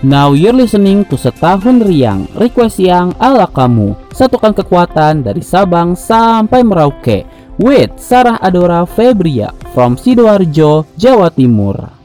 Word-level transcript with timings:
Now 0.00 0.32
you're 0.32 0.56
listening 0.56 1.04
to 1.12 1.20
Setahun 1.20 1.84
Riang, 1.84 2.24
request 2.32 2.80
yang 2.80 3.12
ala 3.20 3.44
kamu. 3.44 3.92
Satukan 4.16 4.56
kekuatan 4.56 5.20
dari 5.20 5.44
Sabang 5.44 5.92
sampai 5.92 6.64
Merauke. 6.64 7.28
With 7.60 8.00
Sarah 8.00 8.40
Adora 8.40 8.88
Febria 8.88 9.52
from 9.76 10.00
Sidoarjo, 10.00 10.88
Jawa 10.96 11.28
Timur. 11.28 11.99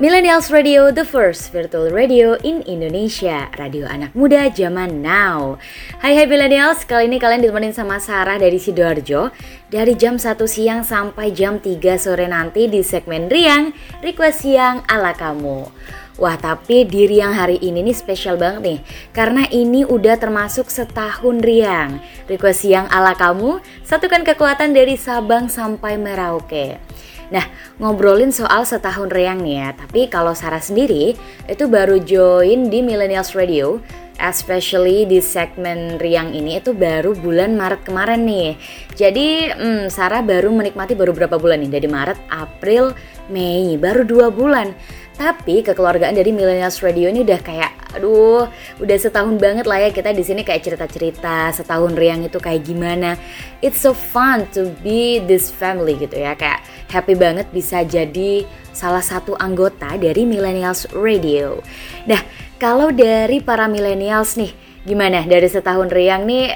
Millennials 0.00 0.48
Radio, 0.48 0.88
the 0.88 1.04
first 1.04 1.52
virtual 1.52 1.92
radio 1.92 2.32
in 2.40 2.64
Indonesia. 2.64 3.52
Radio 3.60 3.84
anak 3.84 4.16
muda 4.16 4.48
zaman 4.48 5.04
now. 5.04 5.60
Hai 6.00 6.16
hai 6.16 6.24
Millennials, 6.24 6.88
kali 6.88 7.12
ini 7.12 7.20
kalian 7.20 7.44
ditemenin 7.44 7.76
sama 7.76 8.00
Sarah 8.00 8.40
dari 8.40 8.56
Sidoarjo. 8.56 9.28
Dari 9.68 9.92
jam 9.92 10.16
1 10.16 10.48
siang 10.48 10.80
sampai 10.80 11.36
jam 11.36 11.60
3 11.60 12.00
sore 12.00 12.24
nanti 12.24 12.72
di 12.72 12.80
segmen 12.80 13.28
Riang 13.28 13.76
Request 14.00 14.48
Siang 14.48 14.80
ala 14.88 15.12
kamu. 15.12 15.68
Wah 16.16 16.40
tapi 16.40 16.88
di 16.88 17.04
Riang 17.04 17.36
hari 17.36 17.60
ini 17.60 17.84
nih 17.84 17.92
spesial 17.92 18.40
banget 18.40 18.64
nih. 18.64 18.80
Karena 19.12 19.44
ini 19.52 19.84
udah 19.84 20.16
termasuk 20.16 20.72
setahun 20.72 21.44
Riang. 21.44 22.00
Request 22.32 22.64
Siang 22.64 22.88
ala 22.88 23.12
kamu 23.12 23.60
Satukan 23.84 24.24
kekuatan 24.24 24.72
dari 24.72 24.96
Sabang 24.96 25.52
sampai 25.52 26.00
Merauke 26.00 26.91
Nah, 27.32 27.48
ngobrolin 27.80 28.28
soal 28.28 28.68
setahun 28.68 29.08
Reang 29.08 29.40
nih 29.40 29.56
ya, 29.56 29.68
tapi 29.72 30.04
kalau 30.12 30.36
Sarah 30.36 30.60
sendiri 30.60 31.16
itu 31.48 31.64
baru 31.64 31.96
join 31.96 32.68
di 32.68 32.84
Millennials 32.84 33.32
Radio, 33.32 33.80
especially 34.20 35.08
di 35.08 35.24
segmen 35.24 35.96
Riang 35.96 36.36
ini 36.36 36.60
itu 36.60 36.76
baru 36.76 37.16
bulan 37.16 37.56
Maret 37.56 37.88
kemarin 37.88 38.28
nih. 38.28 38.60
Jadi, 38.92 39.48
hmm, 39.48 39.88
Sarah 39.88 40.20
baru 40.20 40.52
menikmati 40.52 40.92
baru 40.92 41.16
berapa 41.16 41.40
bulan 41.40 41.64
nih? 41.64 41.72
Dari 41.72 41.88
Maret, 41.88 42.20
April, 42.28 42.92
Mei, 43.32 43.80
baru 43.80 44.04
dua 44.04 44.28
bulan. 44.28 44.76
Tapi 45.22 45.62
kekeluargaan 45.62 46.18
dari 46.18 46.34
Millennials 46.34 46.82
Radio 46.82 47.06
ini 47.06 47.22
udah 47.22 47.38
kayak, 47.38 47.94
aduh, 47.94 48.50
udah 48.82 48.96
setahun 48.98 49.38
banget 49.38 49.70
lah 49.70 49.78
ya 49.78 49.94
kita 49.94 50.10
di 50.10 50.26
sini 50.26 50.42
kayak 50.42 50.66
cerita-cerita 50.66 51.54
setahun 51.54 51.94
riang 51.94 52.26
itu 52.26 52.42
kayak 52.42 52.66
gimana. 52.66 53.14
It's 53.62 53.78
so 53.78 53.94
fun 53.94 54.50
to 54.50 54.74
be 54.82 55.22
this 55.22 55.46
family 55.54 55.94
gitu 55.94 56.18
ya, 56.18 56.34
kayak 56.34 56.66
happy 56.90 57.14
banget 57.14 57.46
bisa 57.54 57.86
jadi 57.86 58.42
salah 58.74 58.98
satu 58.98 59.38
anggota 59.38 59.94
dari 59.94 60.26
Millennials 60.26 60.90
Radio. 60.90 61.62
Nah, 62.10 62.18
kalau 62.58 62.90
dari 62.90 63.38
para 63.38 63.70
Millennials 63.70 64.34
nih, 64.34 64.50
gimana 64.82 65.22
dari 65.22 65.46
setahun 65.46 65.86
riang 65.94 66.26
nih? 66.26 66.50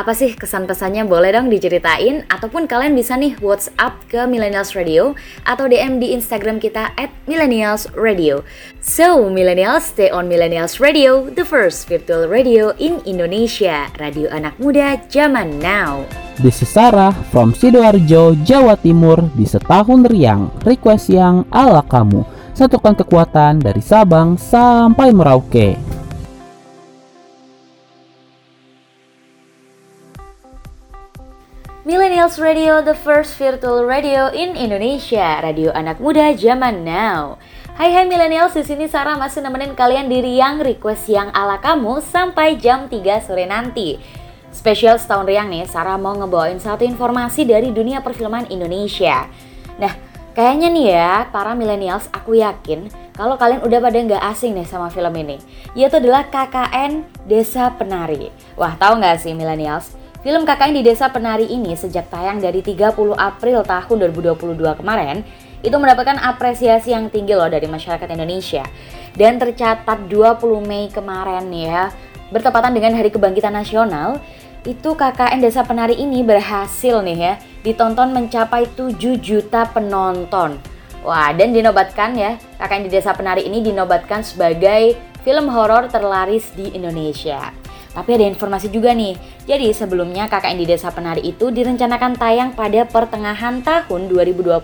Apa 0.00 0.16
sih 0.16 0.32
kesan 0.32 0.64
pesannya 0.64 1.04
boleh 1.04 1.36
dong 1.36 1.52
diceritain 1.52 2.24
ataupun 2.32 2.64
kalian 2.64 2.96
bisa 2.96 3.20
nih 3.20 3.36
WhatsApp 3.44 4.00
ke 4.08 4.24
Millennials 4.24 4.72
Radio 4.72 5.12
atau 5.44 5.68
DM 5.68 6.00
di 6.00 6.16
Instagram 6.16 6.56
kita 6.56 6.96
at 6.96 7.12
Millennials 7.28 7.84
Radio. 7.92 8.40
So, 8.80 9.28
Millennials 9.28 9.92
stay 9.92 10.08
on 10.08 10.24
Millennials 10.24 10.80
Radio, 10.80 11.28
the 11.28 11.44
first 11.44 11.84
virtual 11.84 12.32
radio 12.32 12.72
in 12.80 13.04
Indonesia, 13.04 13.92
radio 14.00 14.32
anak 14.32 14.56
muda 14.56 15.04
zaman 15.12 15.60
now. 15.60 16.08
This 16.40 16.64
is 16.64 16.72
Sarah 16.72 17.12
from 17.28 17.52
Sidoarjo, 17.52 18.40
Jawa 18.40 18.80
Timur 18.80 19.20
di 19.36 19.44
setahun 19.44 20.08
riang, 20.08 20.48
request 20.64 21.12
yang 21.12 21.44
ala 21.52 21.84
kamu. 21.84 22.24
Satukan 22.56 22.96
kekuatan 22.96 23.60
dari 23.60 23.84
Sabang 23.84 24.40
sampai 24.40 25.12
Merauke. 25.12 25.99
Millennials 31.90 32.38
Radio, 32.38 32.78
the 32.86 32.94
first 32.94 33.34
virtual 33.34 33.82
radio 33.82 34.30
in 34.30 34.54
Indonesia, 34.54 35.42
radio 35.42 35.74
anak 35.74 35.98
muda 35.98 36.30
zaman 36.38 36.86
now. 36.86 37.34
Hai 37.74 37.90
hai 37.90 38.06
Millennials, 38.06 38.54
di 38.54 38.62
sini 38.62 38.86
Sarah 38.86 39.18
masih 39.18 39.42
nemenin 39.42 39.74
kalian 39.74 40.06
di 40.06 40.22
Riang 40.22 40.62
Request 40.62 41.10
yang 41.10 41.34
ala 41.34 41.58
kamu 41.58 41.98
sampai 41.98 42.62
jam 42.62 42.86
3 42.86 43.26
sore 43.26 43.42
nanti. 43.42 43.98
Spesial 44.54 45.02
setahun 45.02 45.26
Riang 45.26 45.50
nih, 45.50 45.66
Sarah 45.66 45.98
mau 45.98 46.14
ngebawain 46.14 46.62
satu 46.62 46.86
informasi 46.86 47.42
dari 47.42 47.74
dunia 47.74 47.98
perfilman 48.06 48.46
Indonesia. 48.54 49.26
Nah, 49.82 49.90
kayaknya 50.38 50.70
nih 50.70 50.86
ya, 50.94 51.26
para 51.34 51.58
Millennials 51.58 52.06
aku 52.14 52.38
yakin 52.38 52.86
kalau 53.18 53.34
kalian 53.34 53.66
udah 53.66 53.82
pada 53.82 53.98
nggak 53.98 54.22
asing 54.30 54.54
nih 54.54 54.62
sama 54.62 54.94
film 54.94 55.10
ini, 55.18 55.42
yaitu 55.74 55.98
adalah 55.98 56.22
KKN 56.30 57.02
Desa 57.26 57.74
Penari. 57.74 58.30
Wah, 58.54 58.78
tahu 58.78 59.02
nggak 59.02 59.26
sih 59.26 59.34
Millennials? 59.34 59.98
Film 60.20 60.44
KKN 60.44 60.76
di 60.76 60.82
Desa 60.84 61.08
Penari 61.08 61.48
ini 61.48 61.72
sejak 61.72 62.12
tayang 62.12 62.44
dari 62.44 62.60
30 62.60 62.92
April 63.16 63.64
tahun 63.64 63.96
2022 64.12 64.52
kemarin 64.76 65.24
itu 65.64 65.72
mendapatkan 65.72 66.20
apresiasi 66.20 66.92
yang 66.92 67.08
tinggi 67.08 67.32
loh 67.32 67.48
dari 67.48 67.64
masyarakat 67.64 68.04
Indonesia. 68.04 68.60
Dan 69.16 69.40
tercatat 69.40 70.12
20 70.12 70.44
Mei 70.60 70.92
kemarin 70.92 71.48
ya, 71.48 71.88
bertepatan 72.28 72.76
dengan 72.76 73.00
Hari 73.00 73.08
Kebangkitan 73.08 73.56
Nasional, 73.56 74.20
itu 74.68 74.92
KKN 74.92 75.40
Desa 75.40 75.64
Penari 75.64 75.96
ini 75.96 76.20
berhasil 76.20 77.00
nih 77.00 77.16
ya, 77.16 77.34
ditonton 77.64 78.12
mencapai 78.12 78.68
7 78.76 79.16
juta 79.24 79.72
penonton. 79.72 80.60
Wah, 81.00 81.32
dan 81.32 81.56
dinobatkan 81.56 82.12
ya, 82.12 82.36
KKN 82.60 82.82
di 82.84 82.90
Desa 82.92 83.16
Penari 83.16 83.48
ini 83.48 83.64
dinobatkan 83.64 84.20
sebagai 84.20 85.00
film 85.24 85.48
horor 85.48 85.88
terlaris 85.88 86.52
di 86.52 86.76
Indonesia. 86.76 87.59
Tapi 87.90 88.10
ada 88.14 88.26
informasi 88.26 88.70
juga 88.70 88.94
nih. 88.94 89.18
Jadi 89.50 89.74
sebelumnya 89.74 90.30
KKN 90.30 90.56
di 90.62 90.66
Desa 90.66 90.94
Penari 90.94 91.26
itu 91.26 91.50
direncanakan 91.50 92.14
tayang 92.14 92.50
pada 92.54 92.86
pertengahan 92.86 93.66
tahun 93.66 94.06
2020. 94.06 94.62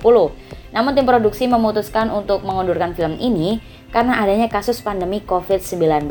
Namun 0.71 0.93
tim 0.95 1.07
produksi 1.09 1.51
memutuskan 1.51 2.13
untuk 2.13 2.47
mengundurkan 2.47 2.95
film 2.95 3.19
ini 3.19 3.59
karena 3.91 4.23
adanya 4.23 4.47
kasus 4.47 4.79
pandemi 4.79 5.25
COVID-19. 5.25 6.07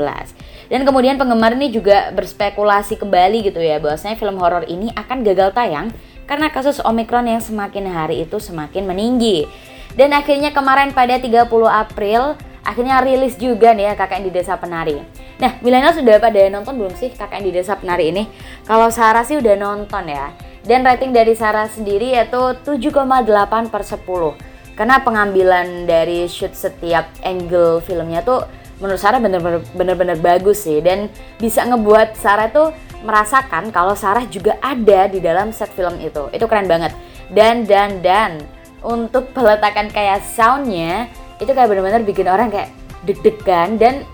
Dan 0.68 0.82
kemudian 0.84 1.16
penggemar 1.16 1.54
ini 1.54 1.70
juga 1.70 2.10
berspekulasi 2.12 2.98
kembali 2.98 3.46
gitu 3.46 3.62
ya 3.62 3.78
bahwasanya 3.78 4.18
film 4.18 4.42
horor 4.42 4.66
ini 4.66 4.90
akan 4.98 5.22
gagal 5.22 5.54
tayang 5.54 5.94
karena 6.26 6.50
kasus 6.50 6.82
Omikron 6.82 7.30
yang 7.30 7.40
semakin 7.40 7.86
hari 7.94 8.26
itu 8.26 8.42
semakin 8.42 8.90
meninggi. 8.90 9.46
Dan 9.94 10.12
akhirnya 10.12 10.52
kemarin 10.52 10.92
pada 10.92 11.16
30 11.16 11.48
April 11.70 12.36
akhirnya 12.66 13.00
rilis 13.06 13.38
juga 13.38 13.72
nih 13.72 13.88
ya 13.88 13.94
KKN 13.96 14.24
di 14.28 14.32
Desa 14.34 14.58
Penari. 14.58 14.98
Nah, 15.36 15.60
milenial 15.60 15.92
sudah 15.92 16.16
pada 16.16 16.48
nonton 16.48 16.80
belum 16.80 16.96
sih 16.96 17.12
KKN 17.12 17.44
di 17.44 17.52
Desa 17.52 17.76
Penari 17.76 18.08
ini? 18.08 18.24
Kalau 18.64 18.88
Sarah 18.88 19.28
sih 19.28 19.36
udah 19.36 19.56
nonton 19.60 20.08
ya. 20.08 20.32
Dan 20.64 20.88
rating 20.88 21.12
dari 21.12 21.36
Sarah 21.36 21.68
sendiri 21.68 22.16
yaitu 22.16 22.56
7,8 22.64 23.68
per 23.68 23.84
10. 23.84 24.80
Karena 24.80 25.04
pengambilan 25.04 25.88
dari 25.88 26.28
shoot 26.32 26.56
setiap 26.56 27.12
angle 27.24 27.84
filmnya 27.84 28.24
tuh 28.24 28.48
menurut 28.80 29.00
Sarah 29.00 29.20
bener-bener 29.20 30.16
bagus 30.24 30.64
sih. 30.64 30.80
Dan 30.80 31.12
bisa 31.36 31.68
ngebuat 31.68 32.16
Sarah 32.16 32.48
tuh 32.48 32.72
merasakan 33.04 33.76
kalau 33.76 33.94
Sarah 33.94 34.24
juga 34.32 34.56
ada 34.64 35.12
di 35.12 35.20
dalam 35.20 35.52
set 35.52 35.68
film 35.76 36.00
itu. 36.00 36.32
Itu 36.32 36.48
keren 36.48 36.72
banget. 36.72 36.96
Dan, 37.28 37.68
dan, 37.68 38.00
dan 38.00 38.40
untuk 38.88 39.36
peletakan 39.36 39.92
kayak 39.92 40.24
soundnya 40.24 41.12
itu 41.44 41.52
kayak 41.52 41.68
benar-benar 41.68 42.02
bikin 42.08 42.32
orang 42.32 42.48
kayak 42.48 42.72
deg-degan 43.04 43.76
dan 43.76 44.08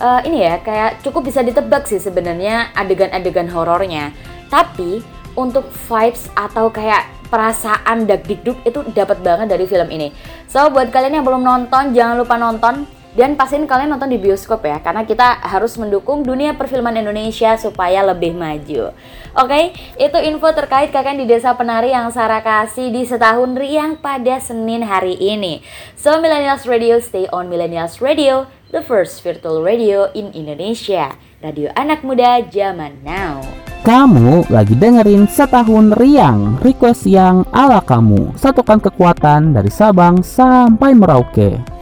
uh, 0.00 0.20
ini 0.24 0.42
ya 0.42 0.58
kayak 0.64 1.04
cukup 1.04 1.28
bisa 1.28 1.44
ditebak 1.44 1.86
sih 1.86 2.00
sebenarnya 2.00 2.72
adegan-adegan 2.74 3.52
horornya. 3.52 4.10
Tapi 4.48 5.04
untuk 5.38 5.68
vibes 5.86 6.26
atau 6.34 6.72
kayak 6.72 7.06
perasaan 7.30 8.10
dag 8.10 8.26
dikduk 8.26 8.58
itu 8.66 8.82
dapat 8.90 9.22
banget 9.22 9.54
dari 9.54 9.68
film 9.68 9.86
ini. 9.92 10.10
So 10.50 10.66
buat 10.74 10.90
kalian 10.90 11.22
yang 11.22 11.24
belum 11.28 11.46
nonton 11.46 11.94
jangan 11.94 12.18
lupa 12.18 12.34
nonton 12.34 12.88
dan 13.10 13.34
pastiin 13.34 13.66
kalian 13.66 13.90
nonton 13.90 14.06
di 14.06 14.22
bioskop 14.22 14.62
ya, 14.62 14.78
karena 14.78 15.02
kita 15.02 15.42
harus 15.42 15.74
mendukung 15.74 16.22
dunia 16.22 16.54
perfilman 16.54 16.94
Indonesia 16.94 17.58
supaya 17.58 18.06
lebih 18.06 18.38
maju. 18.38 18.94
Oke, 19.34 19.50
okay? 19.50 19.64
itu 19.98 20.18
info 20.30 20.46
terkait 20.54 20.94
kakak 20.94 21.18
di 21.18 21.26
Desa 21.26 21.58
Penari 21.58 21.90
yang 21.90 22.14
Sarah 22.14 22.38
kasih 22.38 22.94
di 22.94 23.02
setahun 23.02 23.58
riang 23.58 23.98
pada 23.98 24.38
Senin 24.38 24.86
hari 24.86 25.18
ini. 25.18 25.58
So, 25.98 26.22
Millennials 26.22 26.70
Radio, 26.70 27.02
stay 27.02 27.26
on 27.34 27.50
Millennials 27.50 27.98
Radio, 27.98 28.46
the 28.70 28.82
first 28.82 29.22
virtual 29.22 29.62
radio 29.66 30.08
in 30.14 30.30
Indonesia. 30.30 31.14
Radio 31.42 31.74
anak 31.74 32.06
muda 32.06 32.46
zaman 32.46 33.02
now. 33.02 33.42
Kamu 33.80 34.46
lagi 34.52 34.76
dengerin 34.76 35.24
setahun 35.26 35.96
riang, 35.98 36.60
request 36.60 37.08
yang 37.08 37.42
ala 37.50 37.80
kamu. 37.82 38.36
Satukan 38.36 38.78
kekuatan 38.78 39.56
dari 39.56 39.72
Sabang 39.72 40.20
sampai 40.20 40.92
Merauke. 40.94 41.80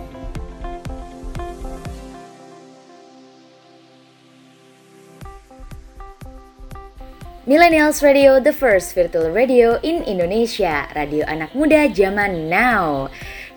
Millennials 7.49 8.05
Radio, 8.05 8.37
the 8.37 8.53
first 8.53 8.93
virtual 8.93 9.33
radio 9.33 9.81
in 9.81 10.05
Indonesia, 10.05 10.85
radio 10.93 11.25
anak 11.25 11.57
muda 11.57 11.89
zaman 11.89 12.53
now. 12.53 13.09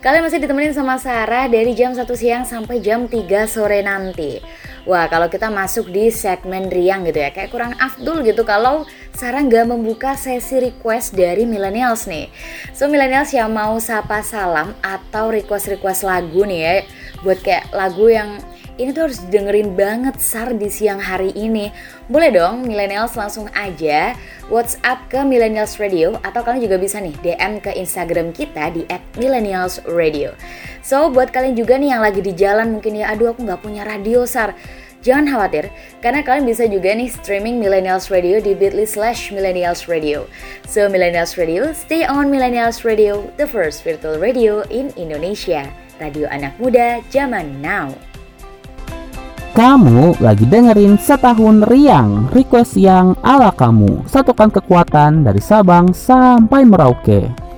Kalian 0.01 0.25
masih 0.25 0.41
ditemenin 0.41 0.73
sama 0.73 0.97
Sarah 0.97 1.45
dari 1.45 1.77
jam 1.77 1.93
1 1.93 2.09
siang 2.17 2.41
sampai 2.41 2.81
jam 2.81 3.05
3 3.05 3.45
sore 3.45 3.85
nanti. 3.85 4.41
Wah, 4.89 5.05
kalau 5.05 5.29
kita 5.29 5.53
masuk 5.53 5.93
di 5.93 6.09
segmen 6.09 6.73
riang 6.73 7.05
gitu 7.05 7.21
ya, 7.21 7.29
kayak 7.29 7.53
kurang 7.53 7.77
afdul 7.77 8.25
gitu 8.25 8.41
kalau 8.41 8.81
Sarah 9.13 9.45
nggak 9.45 9.69
membuka 9.69 10.17
sesi 10.17 10.57
request 10.57 11.13
dari 11.13 11.45
millennials 11.45 12.09
nih. 12.09 12.33
So 12.73 12.89
millennials 12.89 13.29
yang 13.29 13.53
mau 13.53 13.77
sapa 13.77 14.25
salam 14.25 14.73
atau 14.81 15.29
request-request 15.29 16.01
lagu 16.01 16.49
nih 16.49 16.59
ya, 16.65 16.73
buat 17.21 17.37
kayak 17.45 17.69
lagu 17.69 18.09
yang 18.09 18.41
ini 18.81 18.89
tuh 18.97 19.05
harus 19.05 19.21
dengerin 19.29 19.77
banget 19.77 20.17
Sar 20.17 20.57
di 20.57 20.65
siang 20.65 20.97
hari 20.97 21.29
ini. 21.37 21.69
Boleh 22.09 22.33
dong 22.33 22.65
millennials 22.65 23.13
langsung 23.13 23.45
aja 23.53 24.17
WhatsApp 24.49 25.05
ke 25.07 25.21
Millennials 25.21 25.77
Radio 25.77 26.17
atau 26.25 26.41
kalian 26.41 26.65
juga 26.65 26.81
bisa 26.81 26.97
nih 26.97 27.13
DM 27.21 27.61
ke 27.61 27.71
Instagram 27.77 28.33
kita 28.33 28.73
di 28.73 28.83
@millennialsradio. 29.21 30.33
So 30.81 31.13
buat 31.13 31.29
kalian 31.29 31.53
juga 31.53 31.77
nih 31.77 31.93
yang 31.93 32.01
lagi 32.01 32.25
di 32.25 32.33
jalan 32.33 32.73
mungkin 32.73 32.97
ya 32.97 33.13
aduh 33.13 33.37
aku 33.37 33.45
nggak 33.45 33.61
punya 33.61 33.85
radio 33.85 34.25
Sar. 34.25 34.57
Jangan 35.01 35.33
khawatir, 35.33 35.73
karena 35.97 36.21
kalian 36.21 36.45
bisa 36.45 36.69
juga 36.69 36.93
nih 36.93 37.09
streaming 37.09 37.57
Millennials 37.57 38.13
Radio 38.13 38.37
di 38.37 38.53
bit.ly 38.53 38.85
slash 38.85 39.33
Millennials 39.33 39.89
Radio. 39.89 40.29
So 40.69 40.85
Millennials 40.85 41.41
Radio, 41.41 41.73
stay 41.73 42.05
on 42.05 42.29
Millennials 42.29 42.85
Radio, 42.85 43.25
the 43.41 43.49
first 43.49 43.81
virtual 43.81 44.21
radio 44.21 44.61
in 44.69 44.93
Indonesia. 44.93 45.65
Radio 45.97 46.29
anak 46.29 46.53
muda 46.61 47.01
zaman 47.09 47.61
now. 47.65 47.97
Kamu 49.61 50.17
lagi 50.25 50.49
dengerin 50.49 50.97
setahun 50.97 51.61
riang 51.69 52.33
request 52.33 52.81
yang 52.81 53.13
ala 53.21 53.53
kamu. 53.53 54.09
Satukan 54.09 54.49
kekuatan 54.49 55.21
dari 55.21 55.37
Sabang 55.37 55.93
sampai 55.93 56.65
Merauke 56.65 57.50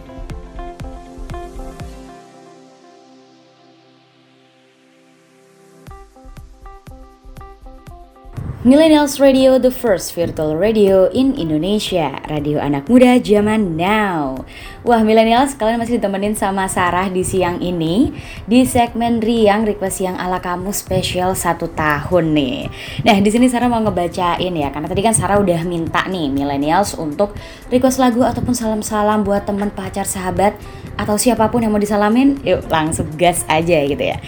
Millennials 8.63 9.19
Radio, 9.19 9.60
the 9.60 9.68
first 9.68 10.15
virtual 10.15 10.56
radio 10.56 11.12
in 11.12 11.36
Indonesia. 11.36 12.15
Radio 12.31 12.63
anak 12.63 12.88
muda 12.88 13.19
zaman 13.19 13.75
now. 13.75 14.48
Wah 14.88 15.04
Millennials, 15.04 15.51
kalian 15.60 15.83
masih 15.83 16.00
ditemenin 16.00 16.31
sama 16.31 16.71
Sarah 16.71 17.12
di 17.12 17.27
siang 17.27 17.60
ini. 17.60 18.15
Di 18.48 18.63
segmen 18.63 19.19
Riang 19.19 19.68
Request 19.68 20.07
yang 20.07 20.15
ala 20.15 20.39
kamu 20.39 20.71
spesial 20.71 21.36
satu 21.36 21.75
tahun 21.75 22.31
nih. 22.31 22.60
Nah 23.04 23.19
di 23.19 23.30
sini 23.36 23.51
Sarah 23.51 23.68
mau 23.68 23.83
ngebacain 23.83 24.56
ya 24.56 24.71
Karena 24.71 24.88
tadi 24.88 25.04
kan 25.04 25.12
Sarah 25.12 25.44
udah 25.44 25.60
minta 25.68 26.07
nih 26.07 26.31
Millennials 26.31 26.95
untuk 26.95 27.36
request 27.68 28.00
lagu 28.00 28.24
ataupun 28.24 28.56
salam-salam 28.56 29.27
buat 29.27 29.44
teman 29.44 29.75
pacar 29.75 30.07
sahabat 30.07 30.56
Atau 30.95 31.19
siapa 31.19 31.51
pun 31.51 31.68
yang 31.68 31.75
mau 31.75 31.83
disalamin 31.83 32.39
Yuk 32.48 32.71
langsung 32.71 33.12
gas 33.19 33.44
aja 33.51 33.83
gitu 33.83 34.07
ya 34.07 34.24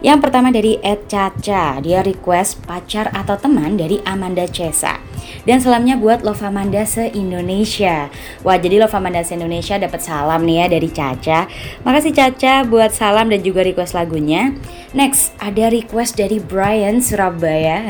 yang 0.00 0.24
pertama 0.24 0.48
dari 0.48 0.80
Ed 0.80 1.12
Caca, 1.12 1.76
dia 1.84 2.00
request 2.00 2.64
pacar 2.64 3.12
atau 3.12 3.36
teman 3.36 3.76
dari 3.76 4.00
Amanda 4.08 4.48
Cesa. 4.48 4.96
Dan 5.44 5.60
salamnya 5.60 6.00
buat 6.00 6.24
Love 6.24 6.40
Amanda 6.40 6.84
se-Indonesia. 6.84 8.08
Wah, 8.40 8.56
jadi 8.56 8.80
Love 8.80 8.96
Amanda 8.96 9.20
se-Indonesia 9.20 9.76
dapat 9.76 10.00
salam 10.00 10.44
nih 10.48 10.64
ya 10.64 10.66
dari 10.72 10.88
Caca. 10.88 11.40
Makasih 11.84 12.12
Caca 12.16 12.64
buat 12.64 12.92
salam 12.96 13.28
dan 13.28 13.44
juga 13.44 13.60
request 13.60 13.92
lagunya. 13.92 14.56
Next, 14.96 15.36
ada 15.36 15.68
request 15.68 16.16
dari 16.16 16.40
Brian 16.40 17.04
Surabaya. 17.04 17.84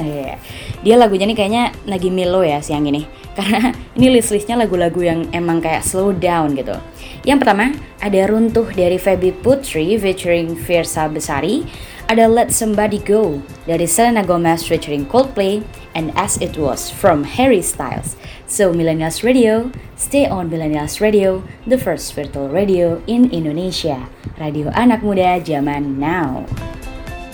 Dia 0.83 0.95
lagunya 0.99 1.31
nih 1.31 1.39
kayaknya 1.39 1.65
lagi 1.87 2.11
melo 2.11 2.43
ya 2.43 2.59
siang 2.59 2.91
ini. 2.91 3.07
Karena 3.39 3.71
ini 3.95 4.19
list-listnya 4.19 4.59
lagu-lagu 4.59 4.99
yang 4.99 5.31
emang 5.31 5.63
kayak 5.63 5.87
slow 5.87 6.11
down 6.11 6.59
gitu. 6.59 6.75
Yang 7.23 7.47
pertama, 7.47 7.77
ada 8.01 8.21
Runtuh 8.27 8.69
dari 8.73 8.97
Feby 8.97 9.45
Putri 9.45 9.95
featuring 10.01 10.57
Fiersa 10.57 11.07
Besari 11.07 11.63
ada 12.11 12.27
Let 12.27 12.51
Somebody 12.51 12.99
Go 12.99 13.39
dari 13.71 13.87
Selena 13.87 14.27
Gomez 14.27 14.67
featuring 14.67 15.07
Coldplay 15.07 15.63
and 15.95 16.11
As 16.19 16.43
It 16.43 16.59
Was 16.59 16.91
from 16.91 17.23
Harry 17.23 17.63
Styles. 17.63 18.19
So 18.51 18.75
Millennials 18.75 19.23
Radio, 19.23 19.71
stay 19.95 20.27
on 20.27 20.51
Millennials 20.51 20.99
Radio, 20.99 21.47
the 21.71 21.79
first 21.79 22.11
virtual 22.19 22.51
radio 22.51 22.99
in 23.07 23.31
Indonesia. 23.31 24.11
Radio 24.43 24.75
anak 24.75 25.07
muda 25.07 25.39
zaman 25.39 26.03
now. 26.03 26.43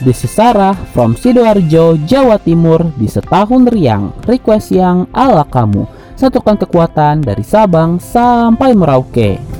This 0.04 0.28
is 0.28 0.36
Sarah 0.36 0.76
from 0.92 1.16
Sidoarjo, 1.16 1.96
Jawa 2.04 2.36
Timur 2.36 2.84
di 3.00 3.08
setahun 3.08 3.72
riang. 3.72 4.12
Request 4.28 4.76
yang 4.76 5.08
ala 5.16 5.48
kamu. 5.48 5.88
Satukan 6.20 6.60
kekuatan 6.60 7.24
dari 7.24 7.40
Sabang 7.40 7.96
sampai 7.96 8.76
Merauke. 8.76 9.55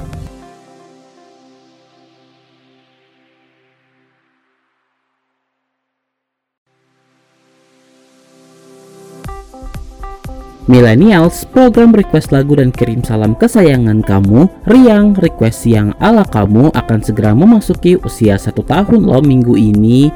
Millennials, 10.66 11.46
program 11.46 11.94
request 11.94 12.34
lagu 12.34 12.58
dan 12.58 12.74
kirim 12.74 12.98
salam 12.98 13.38
kesayangan 13.38 14.02
kamu, 14.02 14.50
Riang 14.66 15.14
Request 15.14 15.62
yang 15.70 15.94
ala 16.02 16.26
kamu 16.26 16.74
akan 16.74 16.98
segera 17.06 17.38
memasuki 17.38 17.94
usia 18.02 18.34
satu 18.34 18.66
tahun 18.66 19.06
loh 19.06 19.22
minggu 19.22 19.54
ini. 19.54 20.10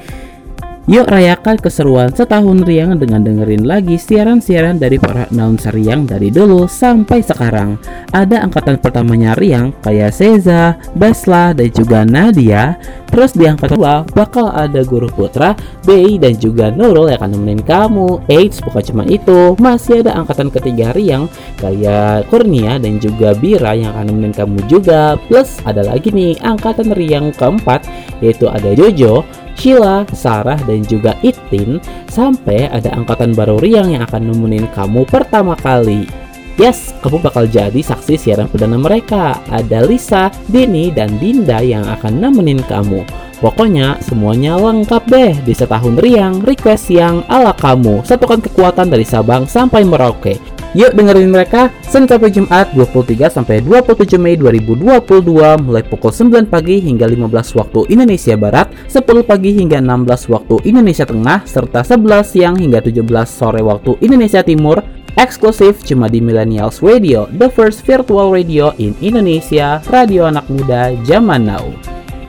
Yuk 0.89 1.13
rayakan 1.13 1.61
keseruan 1.61 2.09
setahun 2.09 2.65
Riang 2.65 2.97
dengan 2.97 3.21
dengerin 3.21 3.69
lagi 3.69 4.01
siaran-siaran 4.01 4.81
dari 4.81 4.97
para 4.97 5.29
announcer 5.29 5.77
Riang 5.77 6.09
dari 6.09 6.33
dulu 6.33 6.65
sampai 6.65 7.21
sekarang. 7.21 7.77
Ada 8.17 8.41
angkatan 8.49 8.81
pertamanya 8.81 9.37
Riang 9.37 9.77
kayak 9.85 10.09
Seza, 10.17 10.81
Besla, 10.97 11.53
dan 11.53 11.69
juga 11.69 12.09
Nadia. 12.09 12.81
Terus 13.13 13.37
di 13.37 13.45
angkatan 13.45 13.77
kedua 13.77 14.09
bakal 14.17 14.51
ada 14.57 14.81
Guru 14.81 15.13
Putra, 15.13 15.53
Bei, 15.85 16.17
dan 16.17 16.41
juga 16.41 16.73
Nurul 16.73 17.13
yang 17.13 17.21
akan 17.21 17.31
nemenin 17.37 17.61
kamu. 17.61 18.25
Eits, 18.33 18.65
bukan 18.65 18.83
cuma 18.83 19.05
itu, 19.05 19.55
masih 19.61 20.01
ada 20.01 20.17
angkatan 20.17 20.49
ketiga 20.49 20.97
Riang 20.97 21.29
kayak 21.61 22.27
Kurnia 22.33 22.81
dan 22.81 22.97
juga 22.99 23.37
Bira 23.37 23.77
yang 23.77 23.93
akan 23.95 24.17
nemenin 24.17 24.33
kamu 24.33 24.59
juga. 24.67 25.21
Plus 25.29 25.61
ada 25.69 25.85
lagi 25.85 26.09
nih 26.09 26.41
angkatan 26.41 26.97
Riang 26.97 27.37
keempat 27.37 27.85
yaitu 28.25 28.49
ada 28.49 28.73
Jojo, 28.75 29.23
Sheila, 29.61 30.09
Sarah, 30.17 30.57
dan 30.65 30.81
juga 30.89 31.13
Itin 31.21 31.85
sampai 32.09 32.73
ada 32.73 32.97
angkatan 32.97 33.37
baru 33.37 33.61
Riang 33.61 33.93
yang 33.93 34.01
akan 34.09 34.33
nemenin 34.33 34.65
kamu 34.73 35.05
pertama 35.05 35.53
kali. 35.53 36.09
Yes, 36.57 36.97
kamu 37.05 37.21
bakal 37.21 37.45
jadi 37.45 37.77
saksi 37.77 38.17
siaran 38.17 38.49
perdana 38.49 38.81
mereka. 38.81 39.37
Ada 39.53 39.85
Lisa, 39.85 40.33
Denny, 40.49 40.89
dan 40.89 41.21
Dinda 41.21 41.61
yang 41.61 41.85
akan 41.85 42.21
nemenin 42.21 42.65
kamu. 42.65 43.05
Pokoknya 43.41 43.97
semuanya 44.05 44.61
lengkap 44.61 45.09
deh 45.09 45.33
di 45.49 45.57
setahun 45.57 45.97
riang, 46.05 46.45
request 46.45 46.93
yang 46.93 47.25
ala 47.25 47.57
kamu. 47.57 48.05
Satukan 48.05 48.45
kekuatan 48.45 48.93
dari 48.93 49.09
Sabang 49.09 49.49
sampai 49.49 49.81
Merauke. 49.89 50.37
Yuk 50.71 50.95
dengerin 50.95 51.35
mereka 51.35 51.75
Senin 51.83 52.07
sampai 52.07 52.31
Jumat 52.31 52.71
23 52.79 53.27
sampai 53.27 53.59
27 53.59 54.15
Mei 54.23 54.39
2022 54.39 55.67
mulai 55.67 55.83
pukul 55.83 56.15
9 56.15 56.47
pagi 56.47 56.79
hingga 56.79 57.11
15 57.11 57.59
waktu 57.59 57.81
Indonesia 57.91 58.39
Barat, 58.39 58.71
10 58.87 59.03
pagi 59.27 59.51
hingga 59.51 59.83
16 59.83 60.31
waktu 60.31 60.63
Indonesia 60.71 61.03
Tengah, 61.03 61.43
serta 61.43 61.83
11 61.83 62.23
siang 62.23 62.55
hingga 62.55 62.79
17 62.87 63.03
sore 63.27 63.67
waktu 63.67 63.99
Indonesia 63.99 64.47
Timur 64.47 64.79
eksklusif 65.19 65.83
cuma 65.83 66.07
di 66.07 66.23
Millennials 66.23 66.79
Radio, 66.87 67.27
the 67.35 67.51
first 67.51 67.83
virtual 67.83 68.31
radio 68.31 68.71
in 68.79 68.95
Indonesia, 69.03 69.83
radio 69.91 70.31
anak 70.31 70.47
muda 70.47 70.95
zaman 71.03 71.51
now. 71.51 71.67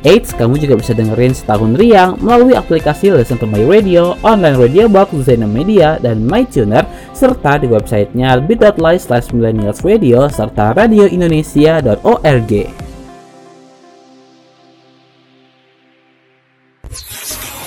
Eits, 0.01 0.33
kamu 0.33 0.57
juga 0.57 0.81
bisa 0.81 0.97
dengerin 0.97 1.29
setahun 1.29 1.77
riang 1.77 2.17
melalui 2.25 2.57
aplikasi 2.57 3.13
Listen 3.13 3.37
to 3.37 3.45
My 3.45 3.61
Radio, 3.61 4.17
online 4.25 4.57
radio 4.57 4.89
box 4.89 5.13
Zena 5.29 5.45
Media, 5.45 6.01
dan 6.01 6.25
MyTuner, 6.25 6.89
serta 7.13 7.61
di 7.61 7.69
websitenya 7.69 8.41
bit.ly 8.41 8.97
slash 8.97 9.29
millennials 9.29 9.85
radio, 9.85 10.25
serta 10.25 10.73
radioindonesia.org. 10.73 12.51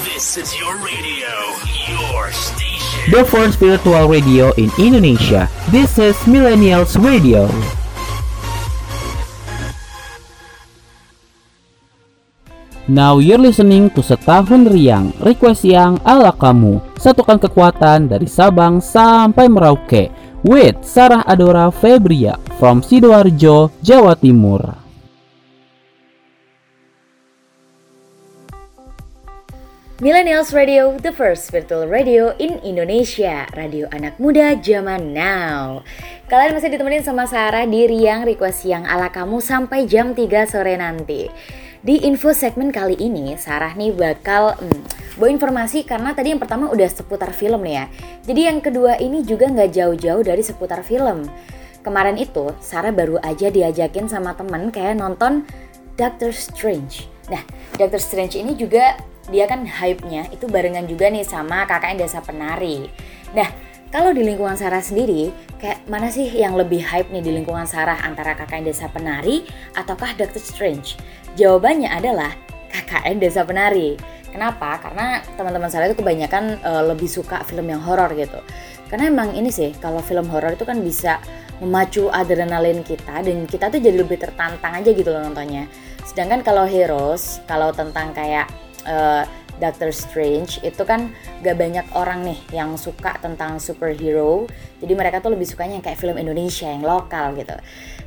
This 0.02 0.34
is 0.34 0.50
your 0.58 0.74
radio, 0.82 1.30
your 1.86 2.34
station. 2.34 3.14
The 3.14 3.22
first 3.30 3.62
virtual 3.62 4.10
radio 4.10 4.50
in 4.58 4.74
Indonesia. 4.74 5.46
This 5.70 6.02
is 6.02 6.18
Millennials 6.26 6.98
Radio. 6.98 7.46
Now 12.84 13.16
you're 13.16 13.40
listening 13.40 13.88
to 13.96 14.04
Setahun 14.04 14.68
Riang, 14.68 15.16
request 15.24 15.64
yang 15.64 15.96
ala 16.04 16.36
kamu. 16.36 16.84
Satukan 17.00 17.40
kekuatan 17.40 18.12
dari 18.12 18.28
Sabang 18.28 18.76
sampai 18.76 19.48
Merauke. 19.48 20.12
With 20.44 20.84
Sarah 20.84 21.24
Adora 21.24 21.72
Febria 21.72 22.36
from 22.60 22.84
Sidoarjo, 22.84 23.72
Jawa 23.80 24.20
Timur. 24.20 24.76
Millennials 30.04 30.52
Radio, 30.52 31.00
the 31.00 31.08
first 31.08 31.48
virtual 31.48 31.88
radio 31.88 32.36
in 32.36 32.60
Indonesia, 32.60 33.48
radio 33.56 33.88
anak 33.96 34.20
muda 34.20 34.60
zaman 34.60 35.16
now. 35.16 35.80
Kalian 36.28 36.52
masih 36.52 36.68
ditemenin 36.68 37.00
sama 37.00 37.24
Sarah 37.24 37.64
di 37.64 37.88
Riang 37.88 38.28
Request 38.28 38.68
yang 38.68 38.84
ala 38.84 39.08
kamu 39.08 39.40
sampai 39.40 39.88
jam 39.88 40.12
3 40.12 40.44
sore 40.44 40.76
nanti. 40.76 41.32
Di 41.84 42.00
info 42.00 42.32
segmen 42.32 42.72
kali 42.72 42.96
ini, 42.96 43.36
Sarah 43.36 43.76
nih 43.76 43.92
bakal 43.92 44.56
hmm, 44.56 45.20
bawa 45.20 45.28
informasi 45.28 45.84
karena 45.84 46.16
tadi 46.16 46.32
yang 46.32 46.40
pertama 46.40 46.72
udah 46.72 46.88
seputar 46.88 47.28
film 47.36 47.60
nih 47.60 47.76
ya. 47.76 47.84
Jadi 48.24 48.40
yang 48.48 48.58
kedua 48.64 48.96
ini 48.96 49.20
juga 49.20 49.52
nggak 49.52 49.68
jauh-jauh 49.68 50.24
dari 50.24 50.40
seputar 50.40 50.80
film. 50.80 51.28
Kemarin 51.84 52.16
itu, 52.16 52.56
Sarah 52.64 52.88
baru 52.88 53.20
aja 53.20 53.52
diajakin 53.52 54.08
sama 54.08 54.32
temen 54.32 54.72
kayak 54.72 54.96
nonton 54.96 55.44
Doctor 56.00 56.32
Strange. 56.32 57.04
Nah, 57.28 57.44
Doctor 57.76 58.00
Strange 58.00 58.40
ini 58.40 58.56
juga 58.56 58.96
dia 59.28 59.44
kan 59.44 59.68
hype-nya 59.68 60.32
itu 60.32 60.48
barengan 60.48 60.88
juga 60.88 61.12
nih 61.12 61.28
sama 61.28 61.68
KKN 61.68 62.00
Desa 62.00 62.24
Penari. 62.24 62.88
Nah, 63.36 63.52
kalau 63.94 64.10
di 64.10 64.26
lingkungan 64.26 64.58
Sarah 64.58 64.82
sendiri, 64.82 65.30
kayak 65.62 65.86
mana 65.86 66.10
sih 66.10 66.26
yang 66.26 66.58
lebih 66.58 66.82
hype 66.82 67.14
nih 67.14 67.22
di 67.22 67.30
lingkungan 67.30 67.62
Sarah 67.62 68.02
antara 68.02 68.34
KKN 68.34 68.66
Desa 68.66 68.90
Penari 68.90 69.46
ataukah 69.78 70.18
Doctor 70.18 70.42
Strange? 70.42 70.98
Jawabannya 71.38 71.86
adalah 71.86 72.34
KKN 72.74 73.22
Desa 73.22 73.46
Penari. 73.46 73.94
Kenapa? 74.34 74.82
Karena 74.82 75.22
teman-teman 75.38 75.70
saya 75.70 75.86
itu 75.86 76.02
kebanyakan 76.02 76.58
uh, 76.66 76.90
lebih 76.90 77.06
suka 77.06 77.46
film 77.46 77.70
yang 77.70 77.78
horor 77.86 78.10
gitu. 78.18 78.42
Karena 78.90 79.14
emang 79.14 79.30
ini 79.38 79.54
sih, 79.54 79.70
kalau 79.78 80.02
film 80.02 80.26
horor 80.26 80.58
itu 80.58 80.66
kan 80.66 80.82
bisa 80.82 81.22
memacu 81.62 82.10
adrenalin 82.10 82.82
kita 82.82 83.22
dan 83.22 83.46
kita 83.46 83.70
tuh 83.70 83.78
jadi 83.78 84.02
lebih 84.02 84.18
tertantang 84.18 84.74
aja 84.74 84.90
gitu 84.90 85.06
loh 85.06 85.22
nontonnya. 85.22 85.70
Sedangkan 86.02 86.42
kalau 86.42 86.66
heroes, 86.66 87.38
kalau 87.46 87.70
tentang 87.70 88.10
kayak 88.10 88.50
uh, 88.90 89.22
Doctor 89.62 89.94
Strange 89.94 90.58
itu 90.66 90.82
kan 90.82 91.14
gak 91.42 91.56
banyak 91.58 91.87
orang 91.94 92.26
nih 92.26 92.38
yang 92.50 92.75
suka 92.75 93.14
tentang 93.23 93.62
superhero. 93.62 94.50
Jadi 94.82 94.92
mereka 94.92 95.23
tuh 95.23 95.32
lebih 95.32 95.46
sukanya 95.46 95.78
yang 95.78 95.84
kayak 95.84 95.99
film 96.00 96.18
Indonesia 96.18 96.66
yang 96.66 96.82
lokal 96.82 97.34
gitu. 97.38 97.54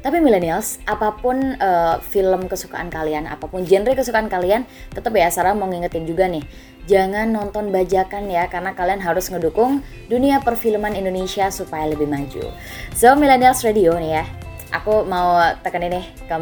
Tapi 0.04 0.18
millennials 0.22 0.78
apa 0.86 1.16
pun 1.18 1.58
uh, 1.58 1.98
film 2.04 2.46
kesukaan 2.46 2.92
kalian 2.92 3.26
apa 3.26 3.50
pun 3.50 3.66
genre 3.66 3.92
kesukaan 3.92 4.30
kalian 4.30 4.68
tetap 4.94 5.12
ya 5.16 5.28
Sarah 5.32 5.58
mau 5.58 5.68
ngingetin 5.68 6.06
juga 6.06 6.30
nih. 6.30 6.46
Jangan 6.88 7.36
nonton 7.36 7.68
bajakan 7.68 8.32
ya 8.32 8.48
karena 8.48 8.72
kalian 8.72 9.04
harus 9.04 9.28
ngedukung 9.28 9.84
dunia 10.08 10.40
perfilman 10.40 10.96
Indonesia 10.96 11.52
supaya 11.52 11.84
lebih 11.92 12.08
maju. 12.08 12.48
So 12.96 13.12
millennials 13.20 13.60
radio 13.68 14.00
nih 14.00 14.24
ya. 14.24 14.26
Aku 14.72 15.04
mau 15.08 15.40
tekan 15.64 15.84
ini 15.84 16.04
ke, 16.28 16.36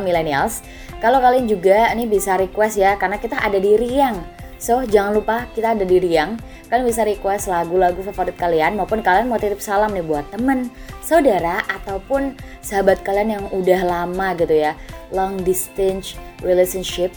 millennials. 0.00 0.64
Kalau 1.00 1.20
kalian 1.20 1.44
juga 1.44 1.92
ini 1.92 2.08
bisa 2.08 2.36
request 2.40 2.80
ya 2.80 2.96
karena 2.96 3.20
kita 3.20 3.36
ada 3.36 3.60
di 3.60 3.76
Riang. 3.76 4.33
So 4.64 4.80
jangan 4.80 5.20
lupa 5.20 5.44
kita 5.52 5.76
ada 5.76 5.84
di 5.84 6.00
Riang. 6.00 6.40
Kalian 6.72 6.88
bisa 6.88 7.04
request 7.04 7.52
lagu-lagu 7.52 8.00
favorit 8.00 8.32
kalian 8.40 8.80
maupun 8.80 9.04
kalian 9.04 9.28
mau 9.28 9.36
titip 9.36 9.60
salam 9.60 9.92
nih 9.92 10.00
buat 10.00 10.24
temen, 10.32 10.72
saudara 11.04 11.60
ataupun 11.68 12.32
sahabat 12.64 13.04
kalian 13.04 13.36
yang 13.36 13.44
udah 13.52 13.84
lama 13.84 14.32
gitu 14.40 14.64
ya. 14.64 14.72
Long 15.12 15.36
distance 15.44 16.16
relationship 16.40 17.12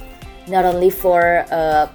not 0.51 0.67
only 0.67 0.91
for 0.91 1.47
uh, 1.47 1.87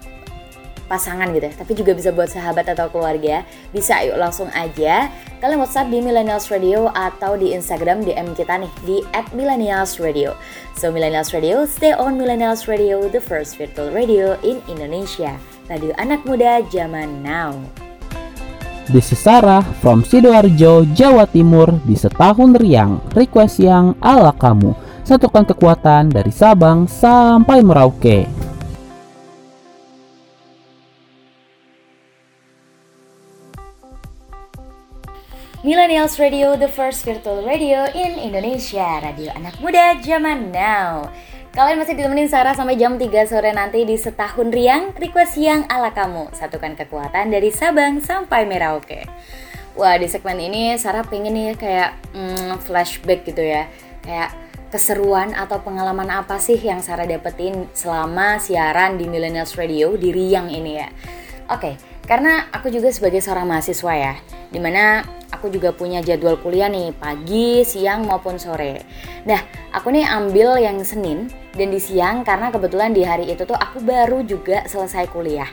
pasangan 0.92 1.32
gitu 1.32 1.48
ya, 1.48 1.54
tapi 1.56 1.72
juga 1.72 1.96
bisa 1.96 2.12
buat 2.12 2.28
sahabat 2.28 2.68
atau 2.76 2.92
keluarga. 2.92 3.48
Bisa 3.72 4.04
yuk 4.04 4.20
langsung 4.20 4.52
aja 4.52 5.08
kalian 5.40 5.64
WhatsApp 5.64 5.88
di 5.88 6.04
Millennials 6.04 6.52
Radio 6.52 6.92
atau 6.92 7.40
di 7.40 7.56
Instagram 7.56 8.04
DM 8.04 8.36
kita 8.36 8.60
nih 8.60 8.72
di 8.84 9.00
@millennialsradio. 9.32 10.36
So 10.76 10.92
Millennials 10.92 11.32
Radio, 11.32 11.64
stay 11.64 11.96
on 11.96 12.20
Millennials 12.20 12.68
Radio, 12.68 13.08
the 13.08 13.24
first 13.24 13.56
virtual 13.56 13.88
radio 13.88 14.36
in 14.44 14.60
Indonesia. 14.68 15.40
Radio 15.72 15.96
anak 15.96 16.28
muda 16.28 16.60
zaman 16.68 17.24
now. 17.24 17.56
This 18.90 19.14
is 19.14 19.22
Sarah 19.22 19.62
from 19.80 20.04
Sidoarjo, 20.04 20.84
Jawa 20.92 21.24
Timur 21.30 21.70
di 21.86 21.94
setahun 21.94 22.58
riang. 22.58 23.00
Request 23.14 23.62
yang 23.62 23.94
ala 24.02 24.34
kamu. 24.34 24.74
Satukan 25.06 25.46
kekuatan 25.46 26.10
dari 26.10 26.34
Sabang 26.34 26.90
sampai 26.90 27.62
Merauke. 27.62 28.41
Millennials 35.62 36.18
Radio, 36.18 36.58
the 36.58 36.66
first 36.66 37.06
virtual 37.06 37.46
radio 37.46 37.86
in 37.94 38.18
Indonesia. 38.18 38.98
Radio 38.98 39.30
anak 39.30 39.62
muda 39.62 39.94
zaman 40.02 40.50
now. 40.50 41.06
Kalian 41.54 41.78
masih 41.78 41.94
ditemenin 41.94 42.26
Sarah 42.26 42.50
sampai 42.50 42.74
jam 42.74 42.98
3 42.98 43.06
sore 43.30 43.54
nanti 43.54 43.86
di 43.86 43.94
Setahun 43.94 44.50
Riang 44.50 44.90
Request 44.98 45.38
yang 45.38 45.62
ala 45.70 45.94
kamu. 45.94 46.34
Satukan 46.34 46.74
kekuatan 46.74 47.30
dari 47.30 47.54
Sabang 47.54 48.02
sampai 48.02 48.42
Merauke. 48.42 49.06
Wah 49.78 49.94
di 50.02 50.10
segmen 50.10 50.42
ini 50.42 50.74
Sarah 50.82 51.06
pengen 51.06 51.30
nih 51.30 51.54
kayak 51.54 52.10
mm, 52.10 52.58
flashback 52.66 53.22
gitu 53.22 53.46
ya. 53.46 53.70
Kayak 54.02 54.34
keseruan 54.74 55.30
atau 55.30 55.62
pengalaman 55.62 56.10
apa 56.10 56.42
sih 56.42 56.58
yang 56.58 56.82
Sarah 56.82 57.06
dapetin 57.06 57.70
selama 57.70 58.42
siaran 58.42 58.98
di 58.98 59.06
Millennials 59.06 59.54
Radio 59.54 59.94
di 59.94 60.10
Riang 60.10 60.50
ini 60.50 60.72
ya? 60.74 60.90
Oke, 61.54 61.78
karena 62.10 62.50
aku 62.50 62.66
juga 62.66 62.90
sebagai 62.90 63.22
seorang 63.22 63.46
mahasiswa 63.46 63.94
ya 63.94 64.14
Di 64.50 64.58
mana 64.58 65.02
aku 65.42 65.50
juga 65.50 65.74
punya 65.74 65.98
jadwal 65.98 66.38
kuliah 66.38 66.70
nih 66.70 66.94
pagi, 66.94 67.66
siang 67.66 68.06
maupun 68.06 68.38
sore. 68.38 68.86
Nah, 69.26 69.42
aku 69.74 69.90
nih 69.90 70.06
ambil 70.06 70.54
yang 70.62 70.78
Senin 70.86 71.26
dan 71.50 71.74
di 71.74 71.82
siang 71.82 72.22
karena 72.22 72.54
kebetulan 72.54 72.94
di 72.94 73.02
hari 73.02 73.26
itu 73.26 73.42
tuh 73.42 73.58
aku 73.58 73.82
baru 73.82 74.22
juga 74.22 74.62
selesai 74.70 75.10
kuliah. 75.10 75.50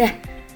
Nah, 0.00 0.08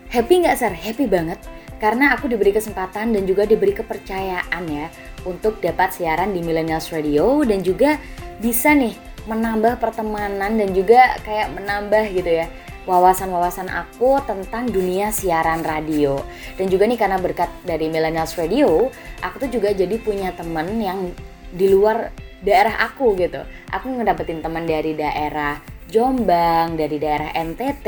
happy 0.08 0.40
nggak 0.40 0.56
sir? 0.56 0.72
Happy 0.72 1.04
banget 1.04 1.36
karena 1.76 2.16
aku 2.16 2.32
diberi 2.32 2.56
kesempatan 2.56 3.12
dan 3.12 3.28
juga 3.28 3.44
diberi 3.44 3.76
kepercayaan 3.76 4.64
ya 4.64 4.88
untuk 5.28 5.60
dapat 5.60 5.92
siaran 5.92 6.32
di 6.32 6.40
Millennials 6.40 6.88
Radio 6.96 7.44
dan 7.44 7.60
juga 7.60 8.00
bisa 8.40 8.72
nih 8.72 8.96
menambah 9.28 9.76
pertemanan 9.76 10.56
dan 10.56 10.72
juga 10.72 11.20
kayak 11.28 11.52
menambah 11.52 12.08
gitu 12.08 12.40
ya 12.40 12.48
wawasan-wawasan 12.86 13.68
aku 13.68 14.22
tentang 14.24 14.70
dunia 14.70 15.10
siaran 15.10 15.66
radio. 15.66 16.22
Dan 16.54 16.70
juga 16.70 16.86
nih 16.86 16.98
karena 16.98 17.18
berkat 17.18 17.50
dari 17.66 17.90
Millennials 17.90 18.38
Radio, 18.38 18.88
aku 19.20 19.46
tuh 19.46 19.50
juga 19.50 19.74
jadi 19.74 19.98
punya 19.98 20.32
temen 20.32 20.78
yang 20.78 21.10
di 21.50 21.66
luar 21.66 22.14
daerah 22.40 22.86
aku 22.86 23.18
gitu. 23.18 23.42
Aku 23.74 23.90
ngedapetin 23.90 24.40
teman 24.40 24.64
dari 24.64 24.94
daerah 24.94 25.58
Jombang, 25.86 26.74
dari 26.74 26.98
daerah 26.98 27.30
NTT 27.34 27.86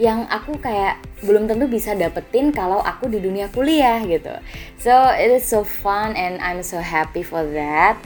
yang 0.00 0.24
aku 0.26 0.56
kayak 0.56 0.98
belum 1.22 1.46
tentu 1.46 1.68
bisa 1.68 1.92
dapetin 1.92 2.50
kalau 2.50 2.80
aku 2.80 3.06
di 3.12 3.20
dunia 3.20 3.46
kuliah 3.52 4.00
gitu. 4.08 4.32
So 4.80 4.90
it 5.14 5.30
is 5.30 5.44
so 5.46 5.62
fun 5.62 6.16
and 6.16 6.40
I'm 6.40 6.64
so 6.64 6.80
happy 6.80 7.22
for 7.22 7.44
that. 7.54 8.00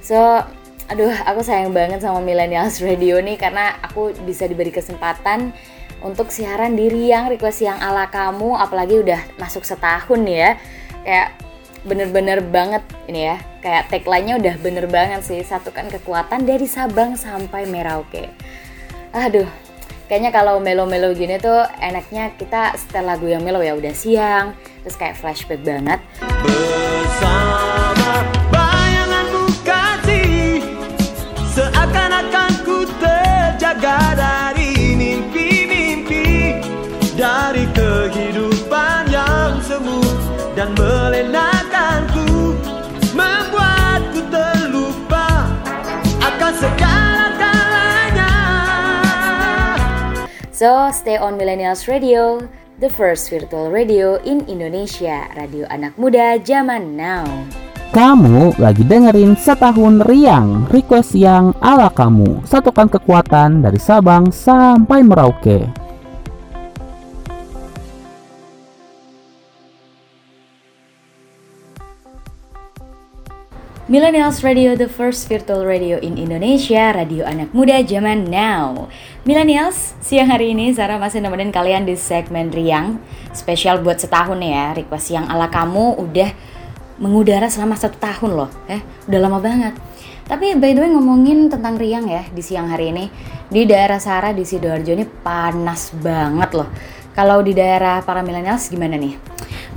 So 0.00 0.42
aduh 0.88 1.12
aku 1.28 1.44
sayang 1.44 1.76
banget 1.76 2.00
sama 2.00 2.24
Millennials 2.24 2.80
Radio 2.80 3.20
nih 3.20 3.36
karena 3.36 3.76
aku 3.84 4.16
bisa 4.24 4.48
diberi 4.48 4.72
kesempatan 4.72 5.52
untuk 6.00 6.32
siaran 6.32 6.72
di 6.72 6.88
Riang 6.88 7.28
request 7.28 7.60
yang 7.60 7.76
ala 7.76 8.08
kamu 8.08 8.56
apalagi 8.56 9.04
udah 9.04 9.20
masuk 9.36 9.68
setahun 9.68 10.20
ya. 10.24 10.56
Kayak 11.04 11.28
bener-bener 11.84 12.40
banget 12.40 12.82
ini 13.04 13.28
ya. 13.28 13.36
Kayak 13.60 13.92
tagline-nya 13.92 14.34
udah 14.40 14.54
bener 14.64 14.86
banget 14.88 15.20
sih 15.28 15.40
satukan 15.44 15.92
kekuatan 15.92 16.48
dari 16.48 16.64
Sabang 16.64 17.20
sampai 17.20 17.68
Merauke. 17.68 18.32
Aduh 19.12 19.48
kayaknya 20.08 20.32
kalau 20.32 20.56
melo-melo 20.56 21.12
gini 21.12 21.36
tuh 21.36 21.68
enaknya 21.84 22.32
kita 22.40 22.72
setel 22.80 23.04
lagu 23.04 23.28
yang 23.28 23.44
melo 23.44 23.60
ya 23.60 23.76
udah 23.76 23.92
siang 23.92 24.56
terus 24.80 24.96
kayak 24.96 25.20
flashback 25.20 25.60
banget. 25.60 26.00
Bersama 26.16 27.87
So, 50.58 50.90
stay 50.90 51.14
on 51.14 51.38
Millennials 51.38 51.86
Radio 51.86 52.42
The 52.82 52.90
first 52.90 53.30
virtual 53.30 53.70
radio 53.70 54.18
in 54.26 54.42
Indonesia. 54.50 55.30
Radio 55.38 55.62
anak 55.70 55.94
muda 55.94 56.34
zaman 56.42 56.98
now. 56.98 57.22
Kamu 57.94 58.58
lagi 58.58 58.82
dengerin 58.82 59.38
setahun 59.38 60.02
riang 60.10 60.66
request 60.74 61.14
yang 61.14 61.54
ala 61.62 61.86
kamu. 61.94 62.42
Satukan 62.42 62.90
kekuatan 62.90 63.62
dari 63.62 63.78
Sabang 63.78 64.34
sampai 64.34 65.06
Merauke 65.06 65.87
Millennials 73.88 74.44
Radio, 74.44 74.76
the 74.76 74.84
first 74.84 75.32
virtual 75.32 75.64
radio 75.64 75.96
in 75.96 76.20
Indonesia, 76.20 76.92
radio 76.92 77.24
anak 77.24 77.56
muda 77.56 77.80
zaman 77.80 78.28
now. 78.28 78.84
Millennials, 79.24 79.96
siang 80.04 80.28
hari 80.28 80.52
ini 80.52 80.76
Sarah 80.76 81.00
masih 81.00 81.24
nemenin 81.24 81.48
kalian 81.48 81.88
di 81.88 81.96
segmen 81.96 82.52
Riang, 82.52 83.00
spesial 83.32 83.80
buat 83.80 83.96
setahun 83.96 84.36
ya, 84.44 84.76
request 84.76 85.16
yang 85.16 85.24
ala 85.24 85.48
kamu 85.48 86.04
udah 86.04 86.28
mengudara 87.00 87.48
selama 87.48 87.80
satu 87.80 87.96
tahun 87.96 88.36
loh, 88.36 88.52
eh, 88.68 88.84
udah 89.08 89.20
lama 89.24 89.40
banget. 89.40 89.72
Tapi 90.28 90.52
by 90.60 90.76
the 90.76 90.84
way 90.84 90.92
ngomongin 90.92 91.48
tentang 91.48 91.80
Riang 91.80 92.12
ya 92.12 92.28
di 92.28 92.44
siang 92.44 92.68
hari 92.68 92.92
ini 92.92 93.08
di 93.48 93.64
daerah 93.64 93.96
Sara 93.96 94.36
di 94.36 94.44
Sidoarjo 94.44 94.92
ini 94.92 95.08
panas 95.08 95.96
banget 95.96 96.60
loh. 96.60 96.68
Kalau 97.16 97.40
di 97.40 97.56
daerah 97.56 98.04
para 98.04 98.20
millennials 98.20 98.68
gimana 98.68 99.00
nih? 99.00 99.16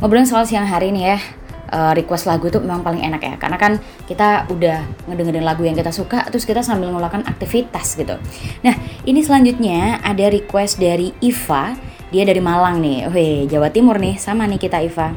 Ngobrolin 0.03 0.27
soal 0.27 0.43
siang 0.43 0.67
hari 0.67 0.91
ini 0.91 1.07
ya. 1.07 1.39
Uh, 1.71 1.95
request 1.95 2.27
lagu 2.27 2.51
tuh 2.51 2.59
memang 2.59 2.83
paling 2.83 2.99
enak 2.99 3.23
ya 3.23 3.35
karena 3.39 3.55
kan 3.55 3.79
kita 4.03 4.43
udah 4.51 4.83
ngedengerin 5.07 5.47
lagu 5.47 5.63
yang 5.63 5.71
kita 5.71 5.87
suka 5.95 6.27
terus 6.27 6.43
kita 6.43 6.59
sambil 6.59 6.91
melakukan 6.91 7.23
aktivitas 7.23 7.95
gitu. 7.95 8.19
Nah 8.59 8.75
ini 9.07 9.23
selanjutnya 9.23 10.03
ada 10.03 10.27
request 10.27 10.83
dari 10.83 11.15
Iva 11.23 11.71
dia 12.11 12.27
dari 12.27 12.43
Malang 12.43 12.83
nih, 12.83 13.07
Wih, 13.07 13.47
Jawa 13.47 13.71
Timur 13.71 13.95
nih, 13.95 14.19
sama 14.19 14.43
nih 14.43 14.59
kita 14.59 14.83
Iva. 14.83 15.15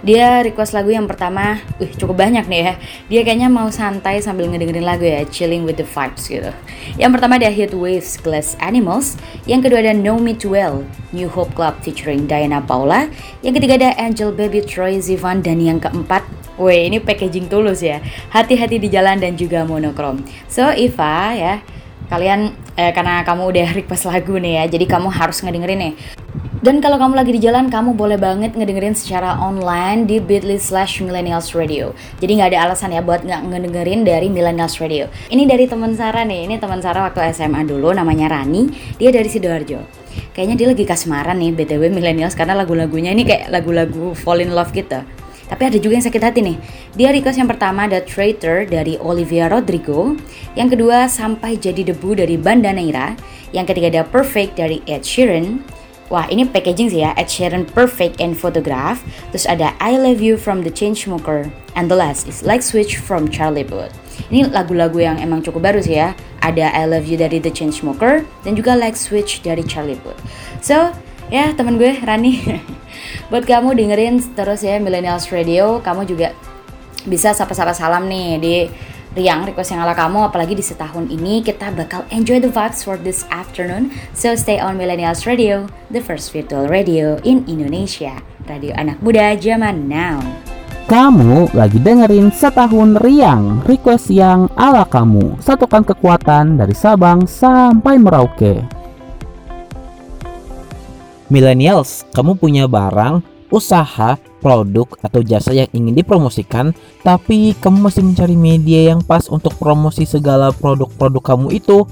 Dia 0.00 0.40
request 0.40 0.72
lagu 0.72 0.88
yang 0.88 1.04
pertama, 1.04 1.60
wih 1.76 1.92
cukup 1.92 2.24
banyak 2.24 2.48
nih 2.48 2.60
ya. 2.60 2.72
Dia 3.12 3.20
kayaknya 3.20 3.48
mau 3.52 3.68
santai 3.68 4.24
sambil 4.24 4.48
ngedengerin 4.48 4.84
lagu 4.84 5.04
ya, 5.04 5.28
chilling 5.28 5.68
with 5.68 5.76
the 5.76 5.84
vibes 5.84 6.24
gitu. 6.24 6.48
Yang 6.96 7.10
pertama 7.20 7.36
ada 7.36 7.52
Heat 7.52 7.76
Waves 7.76 8.16
Glass 8.16 8.56
Animals, 8.64 9.20
yang 9.44 9.60
kedua 9.60 9.84
ada 9.84 9.92
Know 9.92 10.16
Me 10.16 10.32
Too 10.32 10.56
Well, 10.56 10.88
New 11.12 11.28
Hope 11.28 11.52
Club 11.52 11.76
featuring 11.84 12.24
Diana 12.24 12.64
Paula, 12.64 13.12
yang 13.44 13.52
ketiga 13.52 13.76
ada 13.76 13.90
Angel 14.00 14.32
Baby 14.32 14.64
Troy 14.64 14.96
Zivan 15.04 15.44
dan 15.44 15.60
yang 15.60 15.76
keempat 15.78 16.24
Wih, 16.60 16.92
ini 16.92 17.00
packaging 17.00 17.48
tulus 17.48 17.80
ya. 17.80 18.04
Hati-hati 18.28 18.76
di 18.76 18.92
jalan 18.92 19.16
dan 19.16 19.32
juga 19.32 19.64
monokrom. 19.64 20.20
So, 20.44 20.68
Iva 20.68 21.32
ya, 21.32 21.64
kalian 22.10 22.52
eh, 22.74 22.90
karena 22.90 23.22
kamu 23.22 23.42
udah 23.54 23.68
request 23.78 24.10
lagu 24.10 24.34
nih 24.34 24.58
ya 24.58 24.64
jadi 24.66 24.84
kamu 24.90 25.14
harus 25.14 25.46
ngedengerin 25.46 25.78
nih 25.78 25.92
dan 26.60 26.84
kalau 26.84 27.00
kamu 27.00 27.16
lagi 27.16 27.32
di 27.32 27.40
jalan 27.40 27.72
kamu 27.72 27.96
boleh 27.96 28.20
banget 28.20 28.52
ngedengerin 28.52 28.92
secara 28.92 29.40
online 29.40 30.04
di 30.04 30.20
bit.ly 30.20 30.60
slash 30.60 31.00
millennials 31.00 31.56
radio 31.56 31.96
jadi 32.20 32.36
nggak 32.36 32.48
ada 32.52 32.68
alasan 32.68 32.92
ya 32.92 33.00
buat 33.00 33.24
nggak 33.24 33.48
ngedengerin 33.48 34.04
dari 34.04 34.28
millennials 34.28 34.76
radio 34.76 35.08
ini 35.32 35.48
dari 35.48 35.64
teman 35.64 35.96
Sarah 35.96 36.20
nih 36.20 36.44
ini 36.44 36.60
teman 36.60 36.84
Sarah 36.84 37.08
waktu 37.08 37.32
SMA 37.32 37.64
dulu 37.64 37.96
namanya 37.96 38.28
Rani 38.28 38.68
dia 39.00 39.08
dari 39.08 39.32
sidoarjo 39.32 39.80
kayaknya 40.36 40.60
dia 40.60 40.68
lagi 40.68 40.84
kasmaran 40.84 41.40
nih 41.40 41.56
btw 41.56 41.88
millennials 41.88 42.36
karena 42.36 42.52
lagu-lagunya 42.52 43.16
ini 43.16 43.24
kayak 43.24 43.48
lagu-lagu 43.48 44.12
fall 44.12 44.44
in 44.44 44.52
love 44.52 44.68
gitu 44.76 45.00
tapi 45.48 45.66
ada 45.66 45.82
juga 45.82 45.98
yang 45.98 46.06
sakit 46.06 46.22
hati 46.22 46.40
nih. 46.46 46.56
Dia 46.94 47.10
request 47.10 47.42
yang 47.42 47.50
pertama 47.50 47.90
ada 47.90 47.98
Traitor 47.98 48.70
dari 48.70 48.94
Olivia 49.02 49.50
Rodrigo. 49.50 50.14
Yang 50.54 50.78
kedua 50.78 51.10
Sampai 51.10 51.58
Jadi 51.58 51.90
Debu 51.90 52.14
dari 52.14 52.38
Banda 52.38 52.70
Neira. 52.70 53.18
Yang 53.50 53.74
ketiga 53.74 53.98
ada 53.98 54.02
Perfect 54.06 54.62
dari 54.62 54.78
Ed 54.86 55.02
Sheeran. 55.02 55.79
Wah 56.10 56.26
ini 56.26 56.42
packaging 56.42 56.90
sih 56.90 57.06
ya, 57.06 57.14
Ed 57.14 57.30
Sheeran 57.30 57.62
Perfect 57.70 58.18
and 58.18 58.34
Photograph. 58.34 58.98
Terus 59.30 59.46
ada 59.46 59.78
I 59.78 59.94
Love 59.94 60.18
You 60.18 60.34
from 60.34 60.66
The 60.66 60.74
Chainsmokers. 60.74 61.54
And 61.78 61.86
the 61.86 61.94
last 61.94 62.26
is 62.26 62.42
Like 62.42 62.66
Switch 62.66 62.98
from 62.98 63.30
Charlie 63.30 63.62
Puth. 63.62 63.94
Ini 64.26 64.50
lagu-lagu 64.50 64.98
yang 64.98 65.22
emang 65.22 65.46
cukup 65.46 65.70
baru 65.70 65.78
sih 65.78 66.02
ya. 66.02 66.18
Ada 66.42 66.74
I 66.74 66.90
Love 66.90 67.06
You 67.06 67.14
dari 67.14 67.38
The 67.38 67.54
Chainsmokers 67.54 68.26
dan 68.42 68.58
juga 68.58 68.74
Like 68.74 68.98
Switch 68.98 69.38
dari 69.46 69.62
Charlie 69.62 70.02
Puth. 70.02 70.18
So, 70.58 70.90
ya 71.30 71.54
temen 71.54 71.78
gue 71.78 71.94
Rani 72.02 72.42
buat 73.30 73.46
kamu 73.46 73.78
dengerin 73.78 74.18
terus 74.34 74.66
ya 74.66 74.82
Millennials 74.82 75.30
Radio 75.30 75.78
kamu 75.78 76.10
juga 76.10 76.34
bisa 77.06 77.32
sapa-sapa 77.32 77.70
salam 77.72 78.10
nih 78.10 78.28
di 78.42 78.54
Riang 79.10 79.42
request 79.42 79.74
yang 79.74 79.82
ala 79.82 79.90
kamu 79.90 80.30
apalagi 80.30 80.54
di 80.54 80.62
setahun 80.62 81.10
ini 81.10 81.42
kita 81.42 81.74
bakal 81.74 82.06
enjoy 82.14 82.38
the 82.38 82.46
vibes 82.46 82.86
for 82.86 82.94
this 82.94 83.26
afternoon. 83.34 83.90
So 84.14 84.38
stay 84.38 84.62
on 84.62 84.78
Millennials 84.78 85.26
Radio 85.26 85.66
the 85.90 85.98
first 85.98 86.30
virtual 86.30 86.70
radio 86.70 87.18
in 87.26 87.42
Indonesia. 87.50 88.22
Radio 88.46 88.70
anak 88.78 89.02
muda 89.02 89.34
zaman 89.34 89.90
now. 89.90 90.22
Kamu 90.86 91.50
lagi 91.58 91.82
dengerin 91.82 92.30
setahun 92.30 93.02
Riang 93.02 93.66
request 93.66 94.14
yang 94.14 94.46
ala 94.54 94.86
kamu. 94.86 95.42
Satukan 95.42 95.82
kekuatan 95.82 96.62
dari 96.62 96.74
Sabang 96.78 97.26
sampai 97.26 97.98
Merauke. 97.98 98.62
Millennials, 101.30 102.06
kamu 102.10 102.38
punya 102.38 102.66
barang, 102.66 103.22
usaha, 103.50 104.16
produk, 104.40 104.88
atau 105.04 105.20
jasa 105.20 105.52
yang 105.52 105.68
ingin 105.74 105.98
dipromosikan, 105.98 106.72
tapi 107.04 107.52
kamu 107.58 107.90
masih 107.90 108.02
mencari 108.06 108.34
media 108.38 108.94
yang 108.94 109.04
pas 109.04 109.28
untuk 109.28 109.54
promosi 109.60 110.08
segala 110.08 110.54
produk-produk 110.54 111.34
kamu 111.34 111.58
itu. 111.58 111.84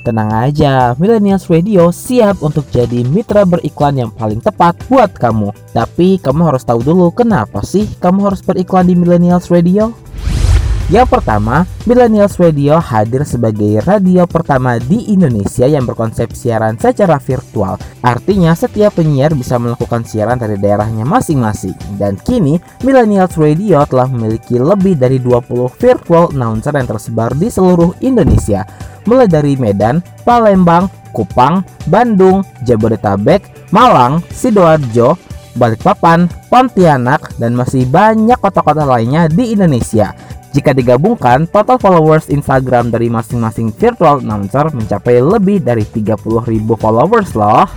Tenang 0.00 0.32
aja, 0.32 0.96
Millennials 0.96 1.52
Radio 1.52 1.92
siap 1.92 2.40
untuk 2.40 2.64
jadi 2.72 3.04
mitra 3.04 3.44
beriklan 3.44 4.00
yang 4.00 4.08
paling 4.08 4.40
tepat 4.40 4.72
buat 4.88 5.12
kamu. 5.12 5.52
Tapi 5.76 6.16
kamu 6.24 6.40
harus 6.48 6.64
tahu 6.64 6.80
dulu 6.80 7.12
kenapa 7.12 7.60
sih 7.60 7.84
kamu 8.00 8.32
harus 8.32 8.40
beriklan 8.40 8.88
di 8.88 8.96
Millennials 8.96 9.52
Radio? 9.52 9.92
Yang 10.90 11.06
pertama, 11.06 11.70
Millennials 11.86 12.34
Radio 12.34 12.82
hadir 12.82 13.22
sebagai 13.22 13.78
radio 13.86 14.26
pertama 14.26 14.74
di 14.82 15.14
Indonesia 15.14 15.62
yang 15.62 15.86
berkonsep 15.86 16.34
siaran 16.34 16.74
secara 16.82 17.14
virtual. 17.22 17.78
Artinya 18.02 18.50
setiap 18.58 18.98
penyiar 18.98 19.30
bisa 19.38 19.54
melakukan 19.62 20.02
siaran 20.02 20.34
dari 20.34 20.58
daerahnya 20.58 21.06
masing-masing. 21.06 21.78
Dan 21.94 22.18
kini, 22.18 22.58
Millennials 22.82 23.38
Radio 23.38 23.86
telah 23.86 24.10
memiliki 24.10 24.58
lebih 24.58 24.98
dari 24.98 25.22
20 25.22 25.70
virtual 25.78 26.34
announcer 26.34 26.74
yang 26.74 26.90
tersebar 26.90 27.38
di 27.38 27.46
seluruh 27.46 27.94
Indonesia. 28.02 28.66
Mulai 29.06 29.30
dari 29.30 29.54
Medan, 29.54 30.02
Palembang, 30.26 30.90
Kupang, 31.14 31.62
Bandung, 31.86 32.42
Jabodetabek, 32.66 33.70
Malang, 33.70 34.26
Sidoarjo, 34.34 35.14
Balikpapan, 35.54 36.26
Pontianak, 36.50 37.38
dan 37.38 37.54
masih 37.54 37.86
banyak 37.86 38.42
kota-kota 38.42 38.82
lainnya 38.82 39.30
di 39.30 39.54
Indonesia. 39.54 40.10
Jika 40.50 40.74
digabungkan, 40.74 41.46
total 41.46 41.78
followers 41.78 42.26
Instagram 42.26 42.90
dari 42.90 43.06
masing-masing 43.06 43.70
virtual 43.70 44.18
announcer 44.18 44.66
mencapai 44.74 45.22
lebih 45.22 45.62
dari 45.62 45.86
30.000 45.86 46.18
followers 46.74 47.38
loh. 47.38 47.70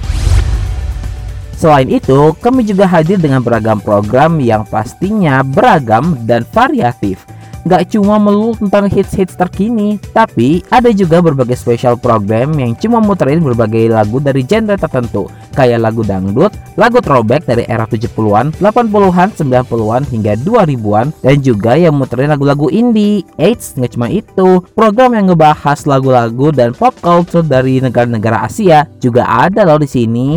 Selain 1.54 1.86
itu, 1.86 2.34
kami 2.42 2.66
juga 2.66 2.90
hadir 2.90 3.22
dengan 3.22 3.46
beragam 3.46 3.78
program 3.78 4.42
yang 4.42 4.66
pastinya 4.66 5.46
beragam 5.46 6.18
dan 6.26 6.42
variatif. 6.50 7.22
Gak 7.64 7.96
cuma 7.96 8.20
melulu 8.20 8.60
tentang 8.60 8.92
hits-hits 8.92 9.40
terkini, 9.40 9.96
tapi 10.12 10.66
ada 10.68 10.92
juga 10.92 11.24
berbagai 11.24 11.56
special 11.56 11.96
program 11.96 12.52
yang 12.60 12.76
cuma 12.76 13.00
muterin 13.00 13.40
berbagai 13.40 13.88
lagu 13.88 14.20
dari 14.20 14.44
genre 14.44 14.76
tertentu, 14.76 15.32
kayak 15.54 15.80
lagu 15.86 16.02
dangdut, 16.02 16.52
lagu 16.76 17.00
throwback 17.00 17.46
dari 17.46 17.64
era 17.70 17.86
70-an, 17.86 18.58
80-an, 18.58 19.30
90-an 19.38 20.04
hingga 20.10 20.34
2000-an, 20.42 21.08
dan 21.22 21.36
juga 21.40 21.78
yang 21.78 21.94
muterin 21.94 22.34
lagu-lagu 22.34 22.68
indie. 22.74 23.22
Eits, 23.38 23.78
nggak 23.78 23.94
cuma 23.94 24.10
itu, 24.10 24.60
program 24.74 25.14
yang 25.14 25.30
ngebahas 25.30 25.86
lagu-lagu 25.86 26.50
dan 26.50 26.74
pop 26.74 26.98
culture 27.00 27.46
dari 27.46 27.78
negara-negara 27.80 28.50
Asia 28.50 28.90
juga 28.98 29.30
ada 29.30 29.64
loh 29.64 29.78
di 29.78 29.88
sini. 29.88 30.28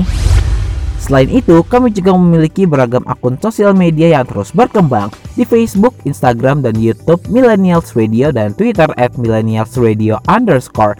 Selain 1.06 1.30
itu, 1.30 1.62
kami 1.62 1.94
juga 1.94 2.18
memiliki 2.18 2.66
beragam 2.66 3.06
akun 3.06 3.38
sosial 3.38 3.78
media 3.78 4.18
yang 4.18 4.26
terus 4.26 4.50
berkembang 4.50 5.14
di 5.38 5.46
Facebook, 5.46 5.94
Instagram, 6.02 6.66
dan 6.66 6.74
YouTube 6.82 7.22
Millennials 7.30 7.94
Radio 7.94 8.34
dan 8.34 8.58
Twitter 8.58 8.90
at 8.98 9.14
Millennials 9.14 9.78
Radio 9.78 10.18
underscore 10.26 10.98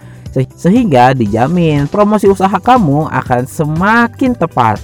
sehingga 0.53 1.15
dijamin 1.17 1.89
promosi 1.89 2.29
usaha 2.29 2.59
kamu 2.61 3.09
akan 3.09 3.47
semakin 3.47 4.37
tepat. 4.37 4.77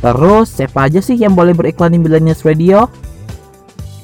Terus, 0.00 0.56
siapa 0.56 0.88
aja 0.88 1.00
sih 1.04 1.18
yang 1.18 1.36
boleh 1.36 1.52
beriklan 1.52 1.92
di 1.92 2.00
Millennials 2.00 2.40
Radio? 2.46 2.88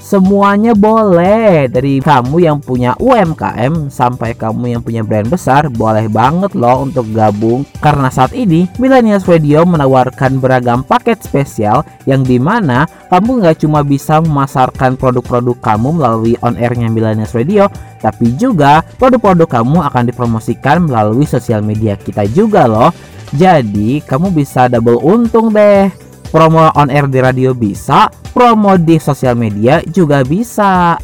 Semuanya 0.07 0.71
boleh. 0.71 1.67
Dari 1.67 1.99
kamu 1.99 2.39
yang 2.39 2.63
punya 2.63 2.95
UMKM 3.03 3.91
Sampai 3.91 4.39
kamu 4.39 4.79
yang 4.79 4.83
punya 4.87 5.03
brand 5.03 5.27
besar 5.27 5.67
Boleh 5.67 6.07
banget 6.07 6.55
loh 6.55 6.87
untuk 6.87 7.11
gabung. 7.11 7.67
Karena 7.83 8.07
saat 8.07 8.31
ini 8.31 8.71
Millennials 8.79 9.27
Radio 9.27 9.67
menawarkan 9.67 10.39
beragam 10.39 10.87
paket 10.87 11.27
spesial 11.27 11.83
Yang 12.07 12.23
di 12.31 12.39
mana 12.39 12.87
kamu 13.11 13.43
nggak 13.43 13.67
cuma 13.67 13.83
bisa 13.83 14.23
memasarkan 14.23 14.95
produk-produk 14.95 15.59
kamu 15.59 15.99
melalui 15.99 16.39
on 16.39 16.55
airnya 16.55 16.87
Millennials 16.87 17.35
Radio 17.35 17.67
Tapi 17.99 18.39
juga 18.39 18.87
produk-produk 19.03 19.59
kamu 19.59 19.91
akan 19.91 20.07
dipromosikan 20.07 20.87
melalui 20.87 21.27
sosial 21.27 21.67
media 21.67 21.99
kita 21.99 22.31
juga 22.31 22.71
loh. 22.71 22.95
Jadi 23.35 24.07
kamu 24.07 24.31
bisa 24.31 24.71
double 24.71 25.03
untung 25.03 25.51
deh 25.51 26.06
Promo 26.29 26.69
on 26.75 26.91
air 26.91 27.07
di 27.07 27.23
radio 27.23 27.55
bisa, 27.55 28.11
promo 28.35 28.75
di 28.77 28.99
sosial 28.99 29.39
media 29.39 29.79
juga 29.87 30.27
bisa. 30.27 30.99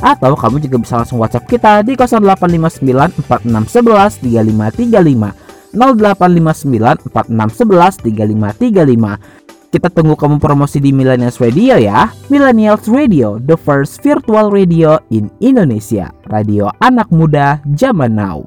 atau 0.00 0.32
kamu 0.32 0.64
juga 0.64 0.76
bisa 0.80 0.96
langsung 0.96 1.20
WhatsApp 1.20 1.46
kita 1.46 1.84
di 1.84 1.94
0859 1.94 3.20
4611 3.28 4.20
3535 4.24 5.76
0859 5.76 7.06
4611 7.12 8.02
3535 8.02 9.50
Kita 9.70 9.86
tunggu 9.86 10.18
kamu 10.18 10.42
promosi 10.42 10.82
di 10.82 10.90
Millennials 10.90 11.38
Radio 11.38 11.78
ya. 11.78 12.10
Millennials 12.26 12.90
Radio, 12.90 13.38
the 13.38 13.54
first 13.54 14.02
virtual 14.02 14.50
radio 14.50 14.98
in 15.14 15.30
Indonesia. 15.38 16.10
Radio 16.26 16.74
anak 16.82 17.06
muda 17.14 17.62
zaman 17.78 18.18
now. 18.18 18.42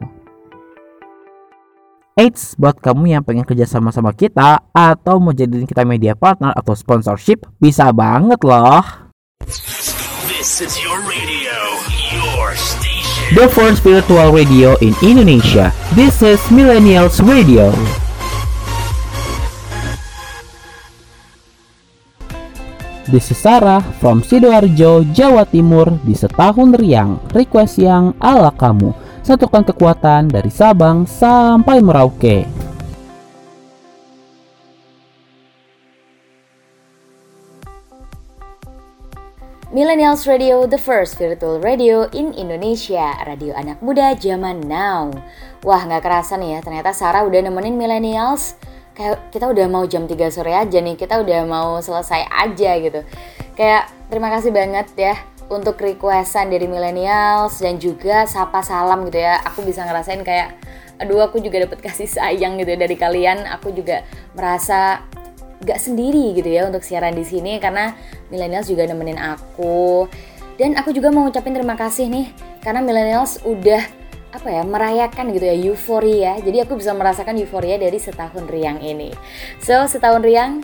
Eits, 2.19 2.59
buat 2.59 2.75
kamu 2.75 3.15
yang 3.15 3.23
pengen 3.23 3.47
kerja 3.47 3.63
sama 3.63 3.95
sama 3.95 4.11
kita 4.11 4.67
atau 4.75 5.17
mau 5.23 5.31
jadiin 5.31 5.63
kita 5.63 5.87
media 5.87 6.11
partner 6.11 6.51
atau 6.59 6.75
sponsorship, 6.75 7.47
bisa 7.55 7.95
banget 7.95 8.43
loh. 8.43 8.83
This 10.43 10.60
is 10.60 10.75
your 10.84 10.99
radio, 11.08 11.56
your 12.12 12.51
station. 12.60 13.32
The 13.32 13.47
first 13.47 13.79
virtual 13.79 14.36
radio 14.36 14.75
in 14.84 14.91
Indonesia. 14.99 15.71
This 15.95 16.19
is 16.19 16.36
Millennials 16.51 17.23
Radio. 17.23 17.71
This 23.08 23.32
is 23.32 23.39
Sarah 23.39 23.79
from 24.03 24.19
Sidoarjo, 24.19 25.08
Jawa 25.15 25.47
Timur 25.47 25.95
di 26.03 26.12
setahun 26.12 26.75
riang. 26.75 27.23
Request 27.32 27.79
yang 27.79 28.12
ala 28.19 28.51
kamu. 28.51 28.91
Satukan 29.23 29.63
kekuatan 29.63 30.27
dari 30.27 30.51
Sabang 30.51 31.08
sampai 31.08 31.79
Merauke. 31.79 32.62
Millennials 39.73 40.29
Radio, 40.29 40.69
the 40.69 40.77
first 40.77 41.17
virtual 41.17 41.57
radio 41.57 42.05
in 42.13 42.29
Indonesia, 42.38 43.17
radio 43.25 43.57
anak 43.57 43.81
muda 43.81 44.13
zaman 44.13 44.62
now. 44.69 45.09
Wah 45.65 45.81
nggak 45.81 46.05
kerasa 46.05 46.38
nih 46.38 46.53
ya, 46.53 46.59
ternyata 46.62 46.93
Sarah 46.93 47.25
udah 47.25 47.41
nemenin 47.41 47.73
Millennials. 47.73 48.53
Kayak 48.93 49.33
kita 49.33 49.49
udah 49.49 49.65
mau 49.65 49.81
jam 49.89 50.05
3 50.05 50.29
sore 50.29 50.53
aja 50.53 50.77
nih, 50.77 50.93
kita 50.93 51.17
udah 51.17 51.49
mau 51.49 51.81
selesai 51.81 52.21
aja 52.21 52.71
gitu. 52.86 53.01
Kayak 53.57 53.89
terima 54.13 54.29
kasih 54.29 54.53
banget 54.53 54.93
ya 54.93 55.17
untuk 55.49 55.81
requestan 55.81 56.53
dari 56.53 56.69
Millennials 56.69 57.57
dan 57.57 57.81
juga 57.81 58.29
sapa 58.29 58.62
salam 58.62 59.09
gitu 59.09 59.25
ya. 59.25 59.41
Aku 59.41 59.65
bisa 59.65 59.81
ngerasain 59.89 60.21
kayak, 60.21 60.53
aduh 61.01 61.25
aku 61.25 61.41
juga 61.41 61.65
dapet 61.65 61.81
kasih 61.81 62.05
sayang 62.05 62.62
gitu 62.62 62.77
ya 62.77 62.77
dari 62.77 62.93
kalian. 62.93 63.49
Aku 63.57 63.73
juga 63.73 64.05
merasa 64.38 65.01
gak 65.63 65.80
sendiri 65.80 66.36
gitu 66.36 66.52
ya 66.52 66.67
untuk 66.67 66.84
siaran 66.84 67.15
di 67.15 67.23
sini 67.23 67.58
karena 67.58 67.95
millennials 68.30 68.67
juga 68.67 68.86
nemenin 68.86 69.17
aku. 69.17 70.06
Dan 70.60 70.78
aku 70.78 70.93
juga 70.93 71.10
mau 71.10 71.26
ngucapin 71.26 71.56
terima 71.56 71.73
kasih 71.73 72.12
nih 72.12 72.30
karena 72.62 72.84
millennials 72.86 73.41
udah 73.41 73.82
apa 74.34 74.49
ya 74.49 74.62
merayakan 74.65 75.34
gitu 75.34 75.45
ya 75.45 75.56
euforia. 75.56 76.38
Jadi 76.41 76.62
aku 76.62 76.78
bisa 76.78 76.93
merasakan 76.93 77.38
euforia 77.41 77.78
dari 77.78 77.97
setahun 77.97 78.45
riang 78.49 78.82
ini. 78.82 79.10
So 79.62 79.86
setahun 79.89 80.21
riang 80.21 80.62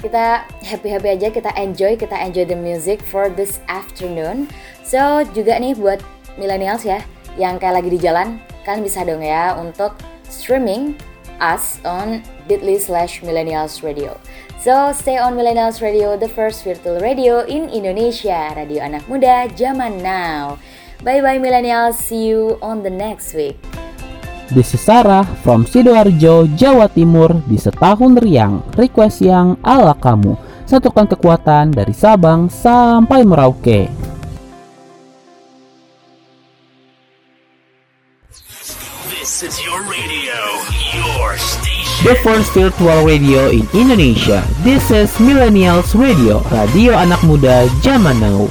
kita 0.00 0.48
happy 0.64 0.88
happy 0.88 1.08
aja 1.12 1.28
kita 1.28 1.52
enjoy 1.60 1.92
kita 1.96 2.16
enjoy 2.16 2.48
the 2.48 2.56
music 2.56 3.00
for 3.04 3.28
this 3.28 3.60
afternoon. 3.68 4.48
So 4.84 5.24
juga 5.36 5.60
nih 5.60 5.76
buat 5.76 6.00
millennials 6.40 6.84
ya 6.88 7.04
yang 7.36 7.60
kayak 7.60 7.84
lagi 7.84 7.90
di 7.92 8.00
jalan 8.00 8.40
kalian 8.64 8.82
bisa 8.84 9.04
dong 9.04 9.20
ya 9.20 9.56
untuk 9.56 9.96
streaming 10.28 10.96
us 11.40 11.80
on 11.82 12.22
bit.ly 12.46 12.78
slash 12.78 13.20
millennials 13.24 13.82
radio. 13.82 14.14
So 14.60 14.92
stay 14.92 15.16
on 15.16 15.40
Millennials 15.40 15.80
Radio, 15.80 16.20
the 16.20 16.28
first 16.28 16.68
virtual 16.68 17.00
radio 17.00 17.40
in 17.48 17.72
Indonesia, 17.72 18.52
radio 18.52 18.84
anak 18.84 19.08
muda 19.08 19.48
zaman 19.56 20.04
now. 20.04 20.60
Bye 21.00 21.24
bye 21.24 21.40
millennials, 21.40 21.96
see 21.96 22.28
you 22.28 22.60
on 22.60 22.84
the 22.84 22.92
next 22.92 23.32
week. 23.32 23.56
This 24.52 24.76
is 24.76 24.84
Sarah 24.84 25.24
from 25.40 25.64
Sidoarjo, 25.64 26.44
Jawa 26.60 26.92
Timur 26.92 27.40
di 27.48 27.56
setahun 27.56 28.20
riang. 28.20 28.60
Request 28.76 29.24
yang 29.24 29.56
ala 29.64 29.96
kamu. 29.96 30.36
Satukan 30.68 31.08
kekuatan 31.08 31.72
dari 31.72 31.96
Sabang 31.96 32.52
sampai 32.52 33.24
Merauke. 33.24 33.88
This 39.08 39.40
is 39.40 39.56
your 39.64 39.80
radio. 39.88 40.59
The 42.00 42.16
first 42.24 42.56
virtual 42.56 43.04
radio 43.04 43.52
in 43.52 43.68
Indonesia. 43.76 44.40
This 44.64 44.88
is 44.88 45.12
Millennials 45.20 45.92
Radio, 45.92 46.40
radio 46.48 46.96
anak 46.96 47.20
muda 47.28 47.68
zaman 47.84 48.16
now. 48.16 48.48